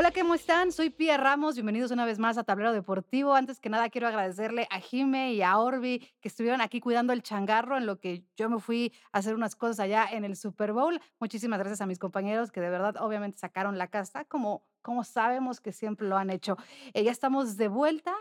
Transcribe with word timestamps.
Hola, 0.00 0.12
¿cómo 0.12 0.34
están? 0.34 0.72
Soy 0.72 0.88
Pia 0.88 1.18
Ramos. 1.18 1.56
Bienvenidos 1.56 1.90
una 1.90 2.06
vez 2.06 2.18
más 2.18 2.38
a 2.38 2.44
Tablero 2.44 2.72
Deportivo. 2.72 3.34
Antes 3.34 3.60
que 3.60 3.68
nada, 3.68 3.90
quiero 3.90 4.08
agradecerle 4.08 4.66
a 4.70 4.80
Jime 4.80 5.34
y 5.34 5.42
a 5.42 5.58
Orbi 5.58 6.08
que 6.22 6.28
estuvieron 6.28 6.62
aquí 6.62 6.80
cuidando 6.80 7.12
el 7.12 7.22
changarro 7.22 7.76
en 7.76 7.84
lo 7.84 8.00
que 8.00 8.24
yo 8.34 8.48
me 8.48 8.60
fui 8.60 8.94
a 9.12 9.18
hacer 9.18 9.34
unas 9.34 9.56
cosas 9.56 9.78
allá 9.78 10.08
en 10.10 10.24
el 10.24 10.36
Super 10.36 10.72
Bowl. 10.72 10.98
Muchísimas 11.18 11.58
gracias 11.58 11.82
a 11.82 11.86
mis 11.86 11.98
compañeros 11.98 12.50
que 12.50 12.62
de 12.62 12.70
verdad, 12.70 12.96
obviamente, 12.98 13.36
sacaron 13.36 13.76
la 13.76 13.88
casta 13.88 14.24
como, 14.24 14.64
como 14.80 15.04
sabemos 15.04 15.60
que 15.60 15.70
siempre 15.70 16.08
lo 16.08 16.16
han 16.16 16.30
hecho. 16.30 16.56
Eh, 16.94 17.04
ya 17.04 17.10
estamos 17.10 17.58
de 17.58 17.68
vuelta 17.68 18.14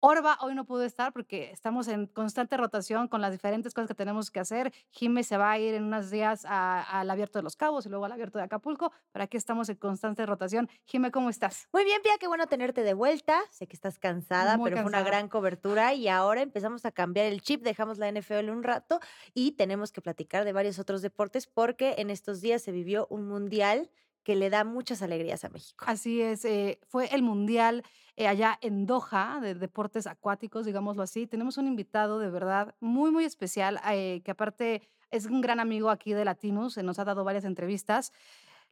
Orba 0.00 0.38
hoy 0.42 0.54
no 0.54 0.64
pudo 0.64 0.84
estar 0.84 1.12
porque 1.12 1.50
estamos 1.50 1.88
en 1.88 2.06
constante 2.06 2.56
rotación 2.56 3.08
con 3.08 3.20
las 3.20 3.32
diferentes 3.32 3.74
cosas 3.74 3.88
que 3.88 3.96
tenemos 3.96 4.30
que 4.30 4.38
hacer. 4.38 4.72
Jimé 4.90 5.24
se 5.24 5.36
va 5.36 5.50
a 5.50 5.58
ir 5.58 5.74
en 5.74 5.82
unos 5.82 6.08
días 6.12 6.44
al 6.46 7.10
abierto 7.10 7.40
de 7.40 7.42
los 7.42 7.56
Cabos 7.56 7.84
y 7.84 7.88
luego 7.88 8.04
al 8.04 8.12
abierto 8.12 8.38
de 8.38 8.44
Acapulco, 8.44 8.92
pero 9.10 9.24
aquí 9.24 9.36
estamos 9.36 9.68
en 9.68 9.76
constante 9.76 10.24
rotación. 10.24 10.70
Jimé, 10.84 11.10
¿cómo 11.10 11.30
estás? 11.30 11.66
Muy 11.72 11.82
bien, 11.82 12.00
Pia, 12.00 12.12
qué 12.20 12.28
bueno 12.28 12.46
tenerte 12.46 12.84
de 12.84 12.94
vuelta. 12.94 13.40
Sé 13.50 13.66
que 13.66 13.74
estás 13.74 13.98
cansada, 13.98 14.56
pero 14.62 14.76
fue 14.76 14.86
una 14.86 15.02
gran 15.02 15.28
cobertura 15.28 15.94
y 15.94 16.06
ahora 16.06 16.42
empezamos 16.42 16.84
a 16.84 16.92
cambiar 16.92 17.26
el 17.26 17.42
chip, 17.42 17.64
dejamos 17.64 17.98
la 17.98 18.08
NFL 18.08 18.50
un 18.50 18.62
rato 18.62 19.00
y 19.34 19.52
tenemos 19.52 19.90
que 19.90 20.00
platicar 20.00 20.44
de 20.44 20.52
varios 20.52 20.78
otros 20.78 21.02
deportes 21.02 21.48
porque 21.48 21.96
en 21.98 22.10
estos 22.10 22.40
días 22.40 22.62
se 22.62 22.70
vivió 22.70 23.08
un 23.10 23.26
mundial 23.26 23.90
que 24.22 24.36
le 24.36 24.50
da 24.50 24.64
muchas 24.64 25.02
alegrías 25.02 25.44
a 25.44 25.48
México. 25.48 25.84
Así 25.88 26.20
es, 26.20 26.44
eh, 26.44 26.78
fue 26.86 27.06
el 27.14 27.22
Mundial 27.22 27.84
eh, 28.16 28.26
allá 28.26 28.58
en 28.60 28.86
Doha 28.86 29.38
de 29.40 29.54
deportes 29.54 30.06
acuáticos, 30.06 30.66
digámoslo 30.66 31.02
así. 31.02 31.26
Tenemos 31.26 31.56
un 31.56 31.66
invitado 31.66 32.18
de 32.18 32.30
verdad 32.30 32.74
muy, 32.80 33.10
muy 33.10 33.24
especial, 33.24 33.80
eh, 33.90 34.20
que 34.24 34.30
aparte 34.30 34.82
es 35.10 35.26
un 35.26 35.40
gran 35.40 35.60
amigo 35.60 35.88
aquí 35.90 36.12
de 36.12 36.24
Latinos, 36.24 36.76
nos 36.78 36.98
ha 36.98 37.04
dado 37.04 37.24
varias 37.24 37.44
entrevistas. 37.44 38.12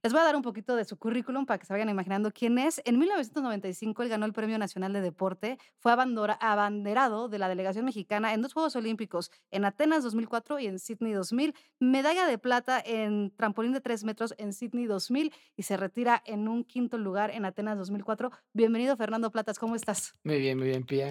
Les 0.02 0.12
voy 0.12 0.20
a 0.20 0.24
dar 0.24 0.36
un 0.36 0.42
poquito 0.42 0.76
de 0.76 0.84
su 0.84 0.96
currículum 0.96 1.46
para 1.46 1.58
que 1.58 1.66
se 1.66 1.72
vayan 1.72 1.88
imaginando 1.88 2.30
quién 2.30 2.58
es. 2.58 2.80
En 2.84 2.98
1995 2.98 4.02
él 4.02 4.08
ganó 4.08 4.26
el 4.26 4.32
Premio 4.32 4.58
Nacional 4.58 4.92
de 4.92 5.00
Deporte, 5.00 5.58
fue 5.78 5.92
abanderado 5.92 7.28
de 7.28 7.38
la 7.38 7.48
delegación 7.48 7.84
mexicana 7.84 8.32
en 8.32 8.42
dos 8.42 8.52
Juegos 8.52 8.76
Olímpicos, 8.76 9.32
en 9.50 9.64
Atenas 9.64 10.04
2004 10.04 10.60
y 10.60 10.66
en 10.66 10.78
Sydney 10.78 11.12
2000, 11.12 11.54
medalla 11.80 12.26
de 12.26 12.38
plata 12.38 12.80
en 12.84 13.34
trampolín 13.36 13.72
de 13.72 13.80
tres 13.80 14.04
metros 14.04 14.34
en 14.38 14.52
Sydney 14.52 14.86
2000 14.86 15.32
y 15.56 15.62
se 15.62 15.76
retira 15.76 16.22
en 16.24 16.46
un 16.46 16.62
quinto 16.62 16.98
lugar 16.98 17.30
en 17.30 17.44
Atenas 17.44 17.76
2004. 17.78 18.30
Bienvenido 18.52 18.96
Fernando 18.96 19.30
Platas, 19.30 19.58
¿cómo 19.58 19.74
estás? 19.74 20.14
Muy 20.22 20.38
bien, 20.38 20.58
muy 20.58 20.68
bien, 20.68 20.84
Pia. 20.84 21.08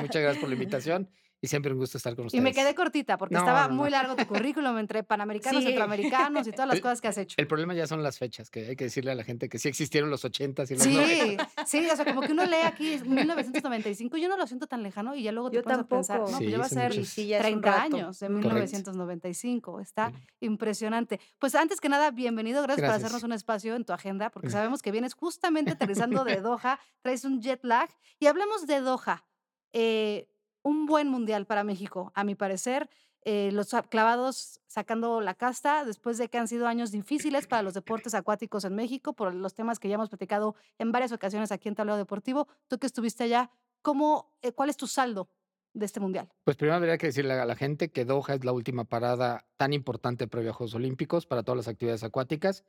Muchas 0.00 0.22
gracias 0.22 0.38
por 0.38 0.48
la 0.48 0.54
invitación 0.54 1.10
y 1.46 1.48
siempre 1.48 1.72
un 1.72 1.78
gusto 1.78 1.96
estar 1.96 2.14
con 2.16 2.26
ustedes. 2.26 2.40
Y 2.40 2.42
me 2.42 2.52
quedé 2.52 2.74
cortita 2.74 3.16
porque 3.16 3.36
estaba 3.36 3.68
muy 3.68 3.88
largo 3.88 4.16
tu 4.16 4.26
currículum 4.26 4.76
entre 4.78 5.04
panamericanos, 5.04 5.62
centroamericanos 5.62 6.46
y 6.46 6.50
todas 6.50 6.68
las 6.68 6.80
cosas 6.80 7.00
que 7.00 7.08
has 7.08 7.18
hecho. 7.18 7.36
El 7.38 7.46
problema 7.46 7.72
ya 7.72 7.86
son 7.86 8.02
las 8.02 8.18
fechas, 8.18 8.50
que 8.50 8.66
hay 8.66 8.76
que 8.76 8.84
decirle 8.84 9.12
a 9.12 9.14
la 9.14 9.24
gente 9.24 9.48
que 9.48 9.58
sí 9.58 9.68
existieron 9.68 10.10
los 10.10 10.24
80 10.24 10.64
y 10.68 10.74
los 10.74 10.82
Sí, 10.82 11.36
sí, 11.64 11.88
o 11.90 11.96
sea, 11.96 12.04
como 12.04 12.20
que 12.22 12.32
uno 12.32 12.44
lee 12.44 12.56
aquí 12.64 12.98
1995, 13.04 14.16
yo 14.16 14.28
no 14.28 14.36
lo 14.36 14.46
siento 14.46 14.66
tan 14.66 14.82
lejano 14.82 15.14
y 15.14 15.22
ya 15.22 15.32
luego 15.32 15.50
te 15.50 15.56
yo 15.56 15.62
pones 15.62 15.78
a 15.78 15.84
pensar, 15.84 16.20
no, 16.20 16.26
pues 16.26 16.50
ya 16.50 16.58
va 16.58 16.64
a 16.64 16.68
ser 16.68 16.92
30 16.92 17.82
años 17.82 18.18
de 18.18 18.28
1995, 18.28 19.80
está 19.80 20.12
impresionante. 20.40 21.20
Pues 21.38 21.54
antes 21.54 21.80
que 21.80 21.88
nada, 21.88 22.10
bienvenido, 22.10 22.62
gracias, 22.62 22.86
por 22.86 22.96
hacernos 22.96 23.22
un 23.22 23.32
espacio 23.32 23.76
en 23.76 23.84
tu 23.84 23.92
agenda, 23.92 24.30
porque 24.30 24.50
sabemos 24.50 24.82
que 24.82 24.90
vienes 24.90 25.14
justamente 25.14 25.70
aterrizando 25.72 26.24
de 26.24 26.40
Doha, 26.40 26.80
traes 27.02 27.24
un 27.24 27.40
jet 27.40 27.62
lag. 27.62 27.88
Y 28.18 28.26
hablemos 28.26 28.66
de 28.66 28.80
Doha. 28.80 29.24
Eh, 29.72 30.28
un 30.66 30.84
buen 30.84 31.08
mundial 31.08 31.46
para 31.46 31.62
México, 31.62 32.10
a 32.16 32.24
mi 32.24 32.34
parecer. 32.34 32.90
Eh, 33.22 33.50
los 33.52 33.70
clavados 33.88 34.60
sacando 34.66 35.20
la 35.20 35.34
casta 35.34 35.84
después 35.84 36.18
de 36.18 36.28
que 36.28 36.38
han 36.38 36.48
sido 36.48 36.66
años 36.66 36.90
difíciles 36.90 37.46
para 37.46 37.62
los 37.62 37.74
deportes 37.74 38.14
acuáticos 38.14 38.64
en 38.64 38.74
México 38.74 39.12
por 39.12 39.32
los 39.32 39.54
temas 39.54 39.78
que 39.78 39.88
ya 39.88 39.94
hemos 39.94 40.08
platicado 40.08 40.56
en 40.78 40.90
varias 40.90 41.12
ocasiones 41.12 41.52
aquí 41.52 41.68
en 41.68 41.76
Tablero 41.76 41.96
Deportivo. 41.96 42.48
Tú 42.66 42.78
que 42.78 42.86
estuviste 42.86 43.24
allá, 43.24 43.50
¿cómo, 43.80 44.36
eh, 44.42 44.52
¿cuál 44.52 44.68
es 44.68 44.76
tu 44.76 44.88
saldo 44.88 45.28
de 45.72 45.86
este 45.86 46.00
mundial? 46.00 46.28
Pues 46.42 46.56
primero 46.56 46.76
habría 46.76 46.98
que 46.98 47.06
decirle 47.06 47.34
a 47.34 47.44
la 47.44 47.54
gente 47.54 47.92
que 47.92 48.04
Doha 48.04 48.34
es 48.34 48.44
la 48.44 48.52
última 48.52 48.84
parada 48.84 49.46
tan 49.56 49.72
importante 49.72 50.26
previo 50.26 50.50
a 50.50 50.54
Juegos 50.54 50.74
Olímpicos 50.74 51.26
para 51.26 51.44
todas 51.44 51.58
las 51.58 51.68
actividades 51.68 52.02
acuáticas, 52.02 52.64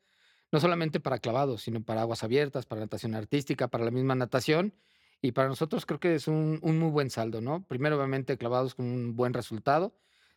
no 0.52 0.60
solamente 0.60 1.00
para 1.00 1.18
clavados, 1.18 1.64
sino 1.64 1.82
para 1.84 2.02
aguas 2.02 2.24
abiertas, 2.24 2.68
para 2.68 2.82
natación 2.82 3.16
artística, 3.16 3.68
para 3.68 3.86
la 3.86 3.92
misma 3.92 4.14
natación 4.14 4.74
y 5.22 5.32
para 5.32 5.48
nosotros 5.48 5.86
creo 5.86 6.00
que 6.00 6.16
es 6.16 6.28
un, 6.28 6.60
muy 6.62 6.90
buen 6.90 7.10
saldo, 7.10 7.42
¿no? 7.42 7.64
Primero, 7.64 7.98
obviamente, 7.98 8.38
clavados 8.38 8.76
con 8.76 8.86
un 8.86 9.16
buen 9.16 9.34
resultado, 9.34 9.94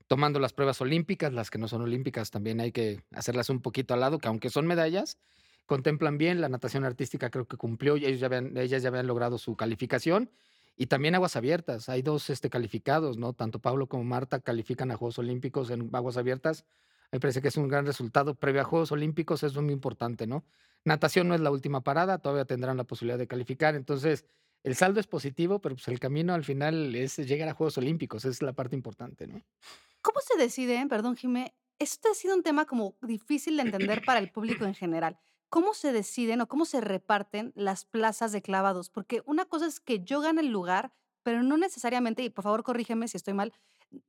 tomando 0.07 0.41
las 0.41 0.53
pruebas 0.53 0.81
olímpicas, 0.81 1.33
las 1.33 1.51
que 1.51 1.59
no 1.59 1.69
son 1.69 1.83
olímpicas 1.83 2.31
también 2.31 2.61
hay 2.61 2.73
que 2.73 3.03
hacerlas 3.13 3.51
un 3.51 3.61
poquito 3.61 3.95
al 3.95 4.01
lado, 4.01 4.19
que 4.19 4.29
aunque 4.29 4.51
son 4.51 4.67
medallas, 4.67 5.19
contemplan 5.67 6.19
bien, 6.19 6.41
la 6.41 6.49
natación 6.49 6.85
artística 6.85 7.31
creo 7.31 7.47
que 7.47 7.57
cumplió 7.57 7.97
y 7.97 8.07
ellos 8.07 8.21
ya 8.21 8.27
habían, 8.27 8.57
ellas 8.57 8.83
ya 8.83 8.89
habían 8.89 9.07
logrado 9.07 9.39
su 9.39 9.55
calificación. 9.55 10.31
Y 10.77 10.87
también 10.87 11.15
aguas 11.15 11.37
abiertas, 11.37 11.91
hay 11.91 12.01
dos 12.01 12.31
este, 12.31 12.49
calificados, 12.49 13.19
¿no? 13.19 13.35
Tanto 13.35 13.59
Pablo 13.59 13.87
como 13.87 14.03
Marta 14.03 14.41
califican 14.41 14.91
a 14.91 14.97
Juegos 14.97 15.19
Olímpicos 15.19 15.69
en 15.71 15.91
aguas 15.93 16.17
abiertas. 16.17 16.65
Me 17.13 17.21
parece 17.21 17.43
que 17.43 17.49
es 17.49 17.57
un 17.59 17.69
gran 17.69 17.85
resultado. 17.85 18.35
Previo 18.35 18.63
a 18.63 18.65
Juegos 18.65 18.91
Olímpicos 18.91 19.43
es 19.43 19.55
muy 19.57 19.75
importante, 19.75 20.27
¿no? 20.27 20.43
Natación 20.85 21.29
no 21.29 21.35
es 21.35 21.41
la 21.41 21.51
última 21.51 21.83
parada, 21.83 22.19
todavía 22.19 22.47
tendrán 22.47 22.79
la 22.79 22.85
posibilidad 22.85 23.19
de 23.19 23.27
calificar. 23.27 23.75
Entonces, 23.75 24.25
el 24.63 24.75
saldo 24.75 25.01
es 25.01 25.07
positivo, 25.07 25.61
pero 25.61 25.75
pues 25.75 25.89
el 25.89 25.99
camino 25.99 26.35
al 26.35 26.45
final 26.45 26.95
es 26.95 27.17
llegar 27.17 27.49
a 27.49 27.55
Juegos 27.55 27.79
Olímpicos, 27.79 28.25
es 28.25 28.43
la 28.43 28.53
parte 28.53 28.77
importante, 28.77 29.27
¿no? 29.27 29.43
¿Cómo 30.03 30.21
se 30.21 30.39
decide, 30.39 30.85
perdón, 30.89 31.17
Jimé? 31.17 31.55
Esto 31.79 32.11
ha 32.11 32.15
sido 32.15 32.35
un 32.35 32.43
tema 32.43 32.67
como 32.67 32.97
difícil 33.01 33.57
de 33.57 33.63
entender 33.63 34.03
para 34.05 34.21
el 34.21 34.31
público 34.31 34.65
en 34.65 34.75
general. 34.75 35.19
¿Cómo 35.49 35.75
se 35.75 35.93
deciden 35.93 36.41
o 36.43 36.49
cómo 36.49 36.65
se 36.65 36.81
reparten 36.81 37.53
las 37.57 37.85
plazas 37.85 38.33
de 38.33 38.43
clavados? 38.43 38.91
Porque 38.91 39.23
una 39.27 39.47
cosa 39.47 39.67
es 39.67 39.81
que 39.81 40.05
yo 40.05 40.21
gane 40.21 40.43
el 40.43 40.49
lugar, 40.49 40.93
pero 41.23 41.43
no 41.43 41.57
necesariamente, 41.57 42.23
y 42.23 42.31
por 42.31 42.45
favor 42.45 42.63
corrígeme 42.63 43.09
si 43.09 43.17
estoy 43.17 43.35
mal, 43.35 43.53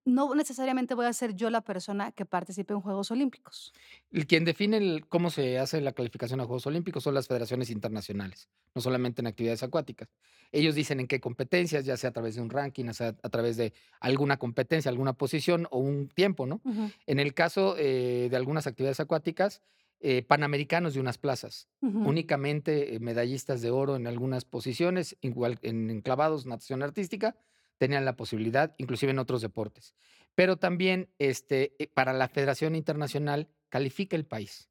no 0.06 0.36
necesariamente 0.36 0.94
voy 0.94 1.06
a 1.06 1.14
ser 1.14 1.36
yo 1.36 1.50
la 1.50 1.62
persona 1.62 2.12
que 2.12 2.26
participe 2.26 2.74
en 2.74 2.82
Juegos 2.82 3.12
Olímpicos. 3.12 3.74
El 4.12 4.28
quien 4.28 4.46
define 4.46 5.02
cómo 5.10 5.30
se 5.30 5.58
hace 5.60 5.82
la 5.82 5.94
calificación 5.94 6.40
a 6.40 6.46
Juegos 6.46 6.68
Olímpicos 6.68 7.04
son 7.04 7.14
las 7.14 7.28
federaciones 7.28 7.70
internacionales, 7.70 8.50
no 8.76 8.82
solamente 8.82 9.22
en 9.22 9.28
actividades 9.28 9.64
acuáticas. 9.64 10.10
Ellos 10.52 10.76
dicen 10.76 11.00
en 11.00 11.08
qué 11.08 11.20
competencias, 11.20 11.86
ya 11.86 11.98
sea 11.98 12.10
a 12.10 12.14
través 12.14 12.36
de 12.36 12.42
un 12.42 12.50
ranking, 12.50 12.86
a, 12.88 12.92
a 13.00 13.30
través 13.30 13.58
de 13.58 13.74
alguna 14.00 14.38
competencia, 14.38 14.90
alguna 14.90 15.14
posición 15.14 15.68
o 15.72 15.80
un 15.80 16.10
tiempo, 16.10 16.46
¿no? 16.46 16.62
En 17.08 17.20
el 17.20 17.34
caso 17.34 17.76
eh, 17.78 18.28
de 18.30 18.36
algunas 18.36 18.68
actividades 18.68 19.00
acuáticas, 19.00 19.62
eh, 20.04 20.24
panamericanos 20.24 20.96
de 20.96 21.00
unas 21.00 21.20
plazas, 21.20 21.68
únicamente 21.82 22.96
eh, 22.96 23.00
medallistas 23.00 23.62
de 23.62 23.70
oro 23.70 23.96
en 23.96 24.08
algunas 24.08 24.46
posiciones, 24.46 25.16
igual 25.22 25.60
en 25.62 26.02
clavados, 26.02 26.48
natación 26.48 26.82
artística, 26.82 27.36
tenían 27.82 28.06
la 28.06 28.16
posibilidad, 28.16 28.76
inclusive 28.78 29.12
en 29.12 29.18
otros 29.18 29.42
deportes. 29.42 29.96
Pero 30.36 30.58
también 30.58 31.10
este, 31.18 31.74
eh, 31.80 31.88
para 31.88 32.14
la 32.14 32.28
Federación 32.28 32.76
Internacional 32.76 33.50
califica 33.70 34.16
el 34.16 34.24
país. 34.24 34.70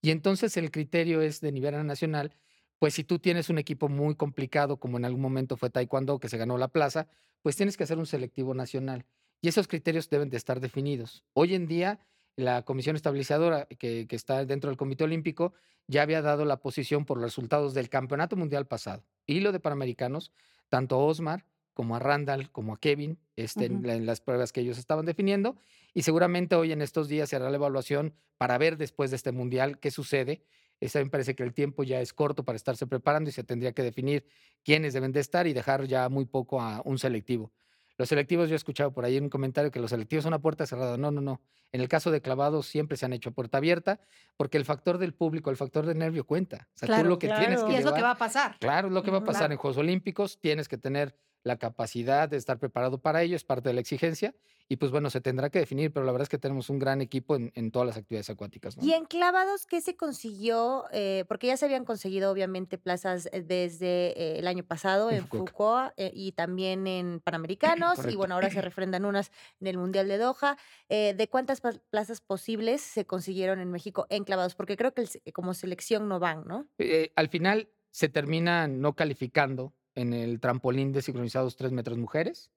Y 0.00 0.12
entonces 0.12 0.56
el 0.56 0.70
criterio 0.70 1.22
es 1.22 1.40
de 1.40 1.50
nivel 1.50 1.84
nacional, 1.84 2.36
pues 2.78 2.94
si 2.94 3.02
tú 3.02 3.18
tienes 3.18 3.50
un 3.50 3.58
equipo 3.58 3.88
muy 3.88 4.14
complicado, 4.14 4.78
como 4.78 4.96
en 4.96 5.04
algún 5.04 5.22
momento 5.22 5.56
fue 5.56 5.70
Taekwondo, 5.70 6.20
que 6.20 6.28
se 6.28 6.38
ganó 6.38 6.56
la 6.56 6.68
plaza, 6.68 7.08
pues 7.42 7.56
tienes 7.56 7.76
que 7.76 7.82
hacer 7.82 7.98
un 7.98 8.06
selectivo 8.06 8.54
nacional. 8.54 9.06
Y 9.40 9.48
esos 9.48 9.66
criterios 9.66 10.08
deben 10.08 10.30
de 10.30 10.36
estar 10.36 10.60
definidos. 10.60 11.24
Hoy 11.32 11.56
en 11.56 11.66
día, 11.66 11.98
la 12.36 12.64
comisión 12.64 12.94
estabilizadora 12.94 13.66
que, 13.66 14.06
que 14.06 14.14
está 14.14 14.44
dentro 14.44 14.70
del 14.70 14.76
Comité 14.76 15.02
Olímpico 15.02 15.52
ya 15.88 16.02
había 16.02 16.22
dado 16.22 16.44
la 16.44 16.60
posición 16.60 17.06
por 17.06 17.16
los 17.16 17.24
resultados 17.24 17.74
del 17.74 17.88
Campeonato 17.88 18.36
Mundial 18.36 18.68
pasado 18.68 19.04
y 19.26 19.40
lo 19.40 19.50
de 19.50 19.58
Panamericanos, 19.58 20.30
tanto 20.68 21.00
Osmar 21.00 21.44
como 21.76 21.94
a 21.94 21.98
Randall, 21.98 22.50
como 22.50 22.72
a 22.72 22.80
Kevin, 22.80 23.18
este, 23.36 23.66
en, 23.66 24.06
las 24.06 24.22
pruebas 24.22 24.50
que 24.50 24.62
ellos 24.62 24.78
estaban 24.78 25.04
definiendo. 25.04 25.58
Y 25.92 26.02
seguramente 26.02 26.56
hoy 26.56 26.72
en 26.72 26.80
estos 26.80 27.06
días 27.06 27.28
se 27.28 27.36
hará 27.36 27.50
la 27.50 27.56
evaluación 27.56 28.14
para 28.38 28.56
ver 28.56 28.78
después 28.78 29.10
de 29.10 29.16
este 29.16 29.30
mundial 29.30 29.78
qué 29.78 29.90
sucede. 29.90 30.42
Esa 30.80 31.00
me 31.00 31.10
parece 31.10 31.34
que 31.34 31.42
el 31.42 31.52
tiempo 31.52 31.84
ya 31.84 32.00
es 32.00 32.14
corto 32.14 32.44
para 32.44 32.56
estarse 32.56 32.86
preparando 32.86 33.28
y 33.28 33.32
se 33.34 33.44
tendría 33.44 33.72
que 33.72 33.82
definir 33.82 34.26
quiénes 34.64 34.94
deben 34.94 35.12
de 35.12 35.20
estar 35.20 35.46
y 35.46 35.52
dejar 35.52 35.84
ya 35.84 36.08
muy 36.08 36.24
poco 36.24 36.62
a 36.62 36.80
un 36.86 36.98
selectivo. 36.98 37.52
Los 37.98 38.08
selectivos, 38.08 38.48
yo 38.48 38.54
he 38.54 38.56
escuchado 38.56 38.90
por 38.92 39.04
ahí 39.04 39.18
en 39.18 39.24
un 39.24 39.30
comentario 39.30 39.70
que 39.70 39.78
los 39.78 39.90
selectivos 39.90 40.24
son 40.24 40.32
a 40.32 40.38
puerta 40.38 40.66
cerrada. 40.66 40.96
No, 40.96 41.10
no, 41.10 41.20
no. 41.20 41.42
En 41.72 41.82
el 41.82 41.88
caso 41.88 42.10
de 42.10 42.22
clavados 42.22 42.66
siempre 42.66 42.96
se 42.96 43.04
han 43.04 43.12
hecho 43.12 43.28
a 43.28 43.32
puerta 43.32 43.58
abierta 43.58 44.00
porque 44.38 44.56
el 44.56 44.64
factor 44.64 44.96
del 44.96 45.12
público, 45.12 45.50
el 45.50 45.58
factor 45.58 45.84
del 45.84 45.98
nervio 45.98 46.24
cuenta. 46.24 46.68
O 46.74 46.78
sea, 46.78 47.02
tú 47.02 47.06
lo 47.06 47.18
que 47.18 47.28
tienes 47.28 47.62
que 47.62 47.72
Y 47.72 47.76
es 47.76 47.84
lo 47.84 47.92
que 47.92 48.00
va 48.00 48.12
a 48.12 48.18
pasar. 48.18 48.56
Claro, 48.60 48.88
es 48.88 48.94
lo 48.94 49.02
que 49.02 49.10
va 49.10 49.18
a 49.18 49.24
pasar 49.24 49.52
en 49.52 49.58
Juegos 49.58 49.76
Olímpicos. 49.76 50.38
Tienes 50.40 50.68
que 50.68 50.78
tener 50.78 51.14
la 51.46 51.58
capacidad 51.58 52.28
de 52.28 52.36
estar 52.36 52.58
preparado 52.58 52.98
para 52.98 53.22
ello, 53.22 53.36
es 53.36 53.44
parte 53.44 53.68
de 53.68 53.74
la 53.74 53.80
exigencia. 53.80 54.34
Y 54.68 54.78
pues 54.78 54.90
bueno, 54.90 55.10
se 55.10 55.20
tendrá 55.20 55.48
que 55.48 55.60
definir, 55.60 55.92
pero 55.92 56.04
la 56.04 56.10
verdad 56.10 56.24
es 56.24 56.28
que 56.28 56.38
tenemos 56.38 56.70
un 56.70 56.80
gran 56.80 57.00
equipo 57.00 57.36
en, 57.36 57.70
todas 57.70 57.86
las 57.86 57.96
actividades 57.96 58.28
acuáticas. 58.30 58.76
Y 58.82 58.94
en 58.94 59.04
clavados, 59.04 59.64
¿qué 59.64 59.80
se 59.80 59.96
consiguió? 59.96 60.86
Eh, 60.90 61.24
porque 61.28 61.46
ya 61.46 61.56
se 61.56 61.64
habían 61.64 61.84
conseguido 61.84 62.32
obviamente 62.32 62.78
plazas 62.78 63.28
eh, 63.30 63.42
desde 63.42 64.20
eh, 64.20 64.38
el 64.40 64.48
año 64.48 64.64
pasado 64.64 65.12
en, 65.12 65.28
Fukuoka, 65.28 65.94
y 65.96 66.32
también 66.32 66.88
en 66.88 67.20
Panamericanos, 67.24 68.04
y 68.08 68.16
bueno, 68.16 68.34
ahora 68.34 68.50
se 68.50 68.60
refrendan 68.60 69.04
unas 69.04 69.30
en 69.60 69.68
el 69.68 69.78
Mundial 69.78 70.08
de 70.08 70.18
Doha. 70.18 70.58
¿De 70.88 71.28
cuántas 71.30 71.60
plazas 71.90 72.20
posibles 72.20 72.80
se 72.80 73.06
consiguieron 73.06 73.60
en 73.60 73.70
México 73.70 74.06
en 74.10 74.24
clavados? 74.24 74.56
Porque 74.56 74.76
creo 74.76 74.92
que 74.92 75.06
como 75.32 75.54
selección 75.54 76.08
no 76.08 76.18
van, 76.18 76.44
¿no? 76.44 76.66
al 77.14 77.28
final 77.28 77.68
se 77.90 78.08
termina 78.08 78.66
no 78.66 78.94
calificando 78.94 79.72
en 79.96 80.12
el 80.12 80.38
trampolín 80.38 80.92
de 80.92 81.02
sincronizados 81.02 81.56
3 81.56 81.72
metros 81.72 81.98
mujeres 81.98 82.50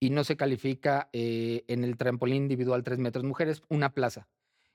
y 0.00 0.10
no 0.10 0.24
se 0.24 0.36
califica 0.36 1.08
eh, 1.12 1.64
en 1.68 1.84
el 1.84 1.96
trampolín 1.96 2.42
individual 2.42 2.82
3 2.82 2.98
metros 2.98 3.24
mujeres 3.24 3.62
una 3.68 3.92
plaza. 3.92 4.28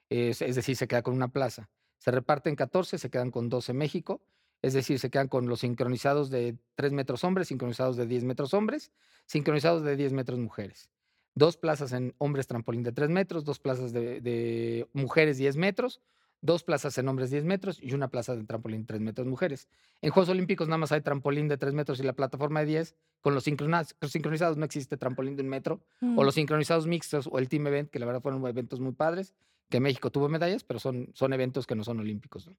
Es, 0.09 0.39
decir, 0.39 0.75
se 0.75 0.87
queda 0.87 1.03
con 1.03 1.13
una 1.13 1.29
plaza. 1.29 1.69
Se 1.97 2.11
reparten 2.11 2.55
14, 2.55 2.97
se 2.97 3.09
quedan 3.09 3.31
con 3.31 3.47
12 3.47 3.73
México. 3.73 4.21
Es 4.61 4.73
decir, 4.73 4.99
se 4.99 5.09
quedan 5.09 5.29
con 5.29 5.47
los 5.47 5.61
sincronizados 5.61 6.29
de 6.29 6.57
3 6.75 6.91
metros 6.91 7.23
hombres, 7.23 7.47
sincronizados 7.47 7.95
de 7.95 8.05
10 8.05 8.25
metros 8.25 8.53
hombres, 8.53 8.91
sincronizados 9.25 9.83
de 9.83 9.95
10 9.95 10.11
metros 10.11 10.37
mujeres. 10.37 10.89
Dos 11.33 11.55
plazas 11.55 11.93
en 11.93 12.13
hombres 12.17 12.47
trampolín 12.47 12.83
de 12.83 12.91
3 12.91 13.09
metros, 13.09 13.45
dos 13.45 13.59
plazas 13.59 13.93
de, 13.93 14.87
mujeres 14.91 15.37
10 15.37 15.55
metros, 15.55 16.01
dos 16.41 16.63
plazas 16.63 16.97
en 16.97 17.07
hombres 17.07 17.29
10 17.29 17.45
metros 17.45 17.79
y 17.81 17.93
una 17.93 18.09
plaza 18.09 18.35
de 18.35 18.43
trampolín 18.43 18.85
3 18.85 18.99
metros 18.99 19.27
mujeres. 19.27 19.67
En 20.01 20.09
Juegos 20.09 20.29
Olímpicos 20.29 20.67
nada 20.67 20.79
más 20.79 20.91
hay 20.91 21.01
trampolín 21.01 21.47
de 21.47 21.57
3 21.57 21.73
metros 21.73 21.99
y 21.99 22.03
la 22.03 22.13
plataforma 22.13 22.61
de 22.61 22.65
10. 22.65 22.95
Con 23.21 23.35
los 23.35 23.43
sincronizados 23.43 24.57
no 24.57 24.65
existe 24.65 24.97
trampolín 24.97 25.35
de 25.35 25.43
un 25.43 25.49
metro. 25.49 25.81
O 26.01 26.05
mm. 26.05 26.21
los 26.23 26.35
sincronizados 26.35 26.87
mixtos 26.87 27.29
o 27.31 27.37
el 27.37 27.47
Team 27.47 27.67
Event, 27.67 27.89
que 27.89 27.99
la 27.99 28.07
verdad 28.07 28.21
fueron 28.21 28.45
eventos 28.47 28.79
muy 28.79 28.93
padres, 28.93 29.33
que 29.69 29.79
México 29.79 30.11
tuvo 30.11 30.27
medallas, 30.27 30.63
pero 30.63 30.79
son, 30.79 31.09
son 31.13 31.33
eventos 31.33 31.67
que 31.67 31.75
no 31.75 31.83
son 31.83 31.99
olímpicos. 31.99 32.49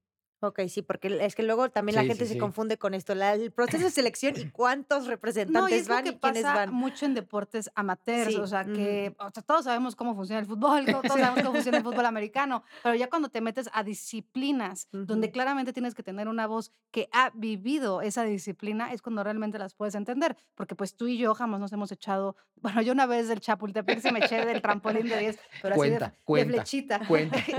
Ok, 0.45 0.61
sí, 0.69 0.83
porque 0.83 1.19
es 1.21 1.37
que 1.37 1.45
luego 1.45 1.71
también 1.71 1.95
la 1.95 2.05
gente 2.05 2.27
se 2.27 2.37
confunde 2.37 2.77
con 2.77 2.95
esto, 2.95 3.13
el 3.13 3.53
proceso 3.55 3.85
de 3.85 3.91
selección 3.93 4.35
y 4.37 4.51
cuántos 4.51 5.07
representantes 5.07 5.87
van 5.87 6.09
y 6.09 6.17
quiénes 6.17 6.43
van. 6.43 6.75
mucho 6.75 7.07
en 7.07 7.15
deportes 7.15 7.71
amateurs, 7.77 8.35
o 8.35 8.47
sea, 8.49 8.65
que 8.65 9.15
todos 9.47 9.65
sabemos 9.65 9.95
cómo 9.95 10.17
funciona 10.17 10.41
el 10.41 10.47
fútbol, 10.47 10.85
todos 10.87 11.07
sabemos 11.07 11.43
cómo 11.43 11.53
funciona 11.53 11.79
el 11.79 11.85
fútbol 11.85 12.07
americano, 12.07 12.65
pero 12.83 12.97
ya 12.97 13.09
cuando 13.09 13.29
te 13.29 13.41
metes 13.41 13.71
a 13.73 13.85
disciplinas 13.85 14.89
donde 14.91 15.31
claramente 15.31 15.73
tienes 15.73 15.95
que 15.95 16.03
tener 16.03 16.27
una 16.27 16.49
voz 16.49 16.73
que 16.91 17.09
ha 17.13 17.31
vivido 17.35 18.03
esa 18.03 18.25
disciplina, 18.25 18.93
es 18.93 19.01
cuando 19.01 19.23
realmente 19.23 19.61
las 19.61 19.75
puedes 19.75 19.95
entender, 19.95 20.37
porque 20.57 20.75
pues 20.75 20.97
tú 20.97 21.07
y 21.07 21.19
yo 21.19 21.37
jamás 21.37 21.61
nos 21.61 21.73
hemos 21.73 21.93
echado, 21.93 22.35
bueno, 22.57 22.83
yo 22.83 22.93
una 22.93 23.07
vez 23.07 23.29
del 23.29 23.39
Chapultepec 23.39 24.01
se 24.01 24.11
me 24.11 24.19
eché 24.19 24.45
del 24.45 24.61
trampolín 24.61 25.09
de 25.09 25.19
10, 25.19 25.39
pero 25.63 25.75
así 25.77 25.91
de, 25.91 26.45
flechita, 26.47 27.01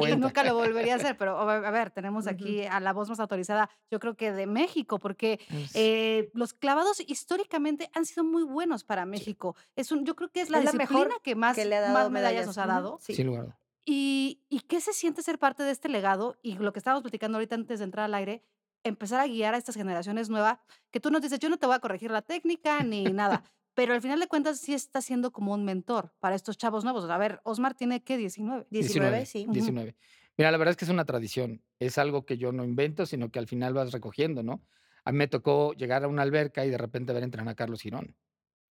y 0.02 0.16
nunca 0.18 0.44
lo 0.44 0.56
volvería 0.56 0.94
a 0.94 0.98
hacer, 0.98 1.18
pero 1.18 1.40
a 1.40 1.72
ver, 1.72 1.92
tenemos 1.92 2.28
aquí 2.28 2.66
a 2.76 2.80
la 2.80 2.94
voz 2.94 3.10
más 3.10 3.20
autorizada, 3.20 3.70
yo 3.92 4.00
creo 4.00 4.16
que 4.16 4.32
de 4.32 4.48
México, 4.48 5.00
porque 5.00 5.40
eh, 5.74 6.32
los 6.34 6.54
clavados 6.54 7.02
históricamente 7.08 7.90
han 7.94 8.06
sido 8.06 8.24
muy 8.24 8.44
buenos 8.44 8.84
para 8.84 9.06
México. 9.06 9.56
Es 9.76 9.92
un, 9.92 10.06
yo 10.06 10.16
creo 10.16 10.30
que 10.30 10.42
es 10.42 10.50
la, 10.50 10.62
disciplina 10.62 11.16
que 11.24 11.36
más, 11.36 11.58
más 11.58 12.10
medallas, 12.10 12.46
nos 12.46 12.58
ha 12.58 12.66
dado. 12.66 13.00
Sí. 13.02 13.14
Sin 13.14 13.28
lugar. 13.28 13.58
Y, 13.86 14.42
¿Y 14.50 14.62
qué 14.62 14.80
se 14.80 14.94
siente 14.94 15.22
ser 15.24 15.40
parte 15.40 15.64
de 15.64 15.72
este 15.72 15.90
legado? 15.90 16.38
Y 16.42 16.58
lo 16.58 16.72
que 16.72 16.80
estábamos 16.80 17.04
platicando 17.04 17.38
ahorita 17.38 17.56
antes 17.56 17.80
de 17.80 17.86
entrar 17.86 18.06
al 18.06 18.14
aire, 18.14 18.44
empezar 18.84 19.20
a 19.20 19.28
guiar 19.28 19.54
a 19.54 19.58
estas 19.58 19.76
generaciones 19.76 20.30
nuevas, 20.30 20.60
que 20.92 21.00
tú 21.00 21.10
nos 21.10 21.22
dices, 21.22 21.40
yo 21.40 21.50
no 21.50 21.58
te 21.58 21.66
voy 21.66 21.76
a 21.76 21.80
corregir 21.80 22.12
la 22.12 22.22
técnica 22.22 22.84
ni 22.84 23.04
nada, 23.06 23.44
pero 23.74 23.94
al 23.94 24.02
final 24.02 24.20
de 24.20 24.28
cuentas 24.28 24.60
sí 24.60 24.74
está 24.74 25.02
siendo 25.02 25.32
como 25.32 25.54
un 25.54 25.66
mentor 25.66 26.14
para 26.20 26.36
estos 26.36 26.58
chavos 26.58 26.84
nuevos. 26.84 27.10
A 27.10 27.18
ver, 27.18 27.42
Osmar 27.44 27.74
tiene 27.74 28.04
que 28.04 28.18
19. 28.18 28.68
19, 28.70 29.26
sí. 29.26 29.46
19. 29.50 29.96
Mira, 30.38 30.52
la 30.52 30.58
verdad 30.58 30.72
es 30.72 30.78
que 30.78 30.86
es 30.86 30.92
una 30.92 31.06
tradición, 31.06 31.62
es 31.80 31.98
algo 31.98 32.26
que 32.26 32.38
yo 32.38 32.52
no 32.52 32.64
invento, 32.64 33.06
sino 33.06 33.30
que 33.30 33.40
al 33.40 33.48
final 33.48 33.74
vas 33.74 33.92
recogiendo, 33.92 34.42
¿no? 34.42 34.64
A 35.06 35.12
mí 35.12 35.18
me 35.18 35.28
tocó 35.28 35.74
llegar 35.74 36.04
a 36.04 36.08
una 36.08 36.24
alberca 36.24 36.66
y 36.66 36.70
de 36.70 36.78
repente 36.78 37.14
ver 37.14 37.24
entrenar 37.24 37.52
a 37.52 37.56
Carlos 37.56 37.82
Girón. 37.82 38.16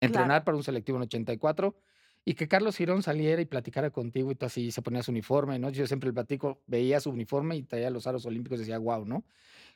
Entrenar 0.01 0.45
para 0.45 0.57
un 0.57 0.65
selectivo 0.65 0.99
en 0.99 1.03
84 1.03 1.77
y 2.25 2.35
que 2.35 2.47
Carlos 2.47 2.77
Girón 2.77 3.03
saliera 3.03 3.43
y 3.43 3.47
platicara 3.47 3.91
contigo 3.91 4.31
y 4.31 4.37
tú 4.37 4.47
así 4.47 4.71
se 4.71 4.83
ponía 4.83 5.03
su 5.03 5.11
uniforme, 5.11 5.59
¿no? 5.59 5.71
Yo 5.71 5.87
siempre 5.87 6.09
el 6.09 6.15
platico, 6.15 6.63
veía 6.67 7.01
su 7.01 7.11
uniforme 7.11 7.57
y 7.57 7.63
traía 7.65 7.91
los 7.91 8.07
aros 8.07 8.25
olímpicos 8.27 8.59
y 8.59 8.63
decía, 8.63 8.79
wow, 8.79 9.05
¿no? 9.05 9.25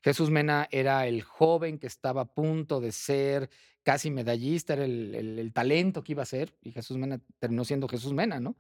Jesús 0.03 0.31
Mena 0.31 0.69
era 0.71 1.07
el 1.07 1.23
joven 1.23 1.79
que 1.79 1.87
estaba 1.87 2.23
a 2.23 2.25
punto 2.27 2.81
de 2.81 2.93
ser 2.93 3.51
casi 3.83 4.11
medallista, 4.11 4.75
era 4.75 4.85
el, 4.85 5.53
talento 5.53 6.03
que 6.03 6.13
iba 6.13 6.23
a 6.23 6.27
ser, 6.27 6.55
y 6.63 6.73
Jesús 6.73 6.97
Mena 6.97 7.21
terminó 7.39 7.65
siendo 7.65 7.89
Jesús 7.89 8.13
Mena, 8.13 8.41
¿no? 8.41 8.57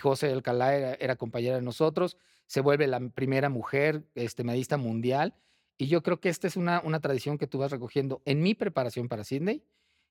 José 0.00 0.32
Alcalá 0.32 0.76
era, 0.76 1.16
compañera 1.16 1.56
de 1.56 1.62
nosotros, 1.62 2.16
se 2.46 2.60
vuelve 2.60 2.86
la 2.86 3.00
primera 3.00 3.48
mujer 3.48 4.04
este, 4.14 4.44
medallista 4.44 4.76
mundial, 4.76 5.34
y 5.78 5.88
yo 5.88 6.02
creo 6.02 6.20
que 6.20 6.28
esta 6.28 6.46
es 6.46 6.56
una, 6.56 6.80
una 6.84 7.00
tradición 7.00 7.38
que 7.38 7.46
tú 7.46 7.58
vas 7.58 7.70
recogiendo 7.70 8.22
en 8.24 8.42
mi 8.42 8.54
preparación 8.54 9.08
para 9.08 9.24
Sydney. 9.24 9.62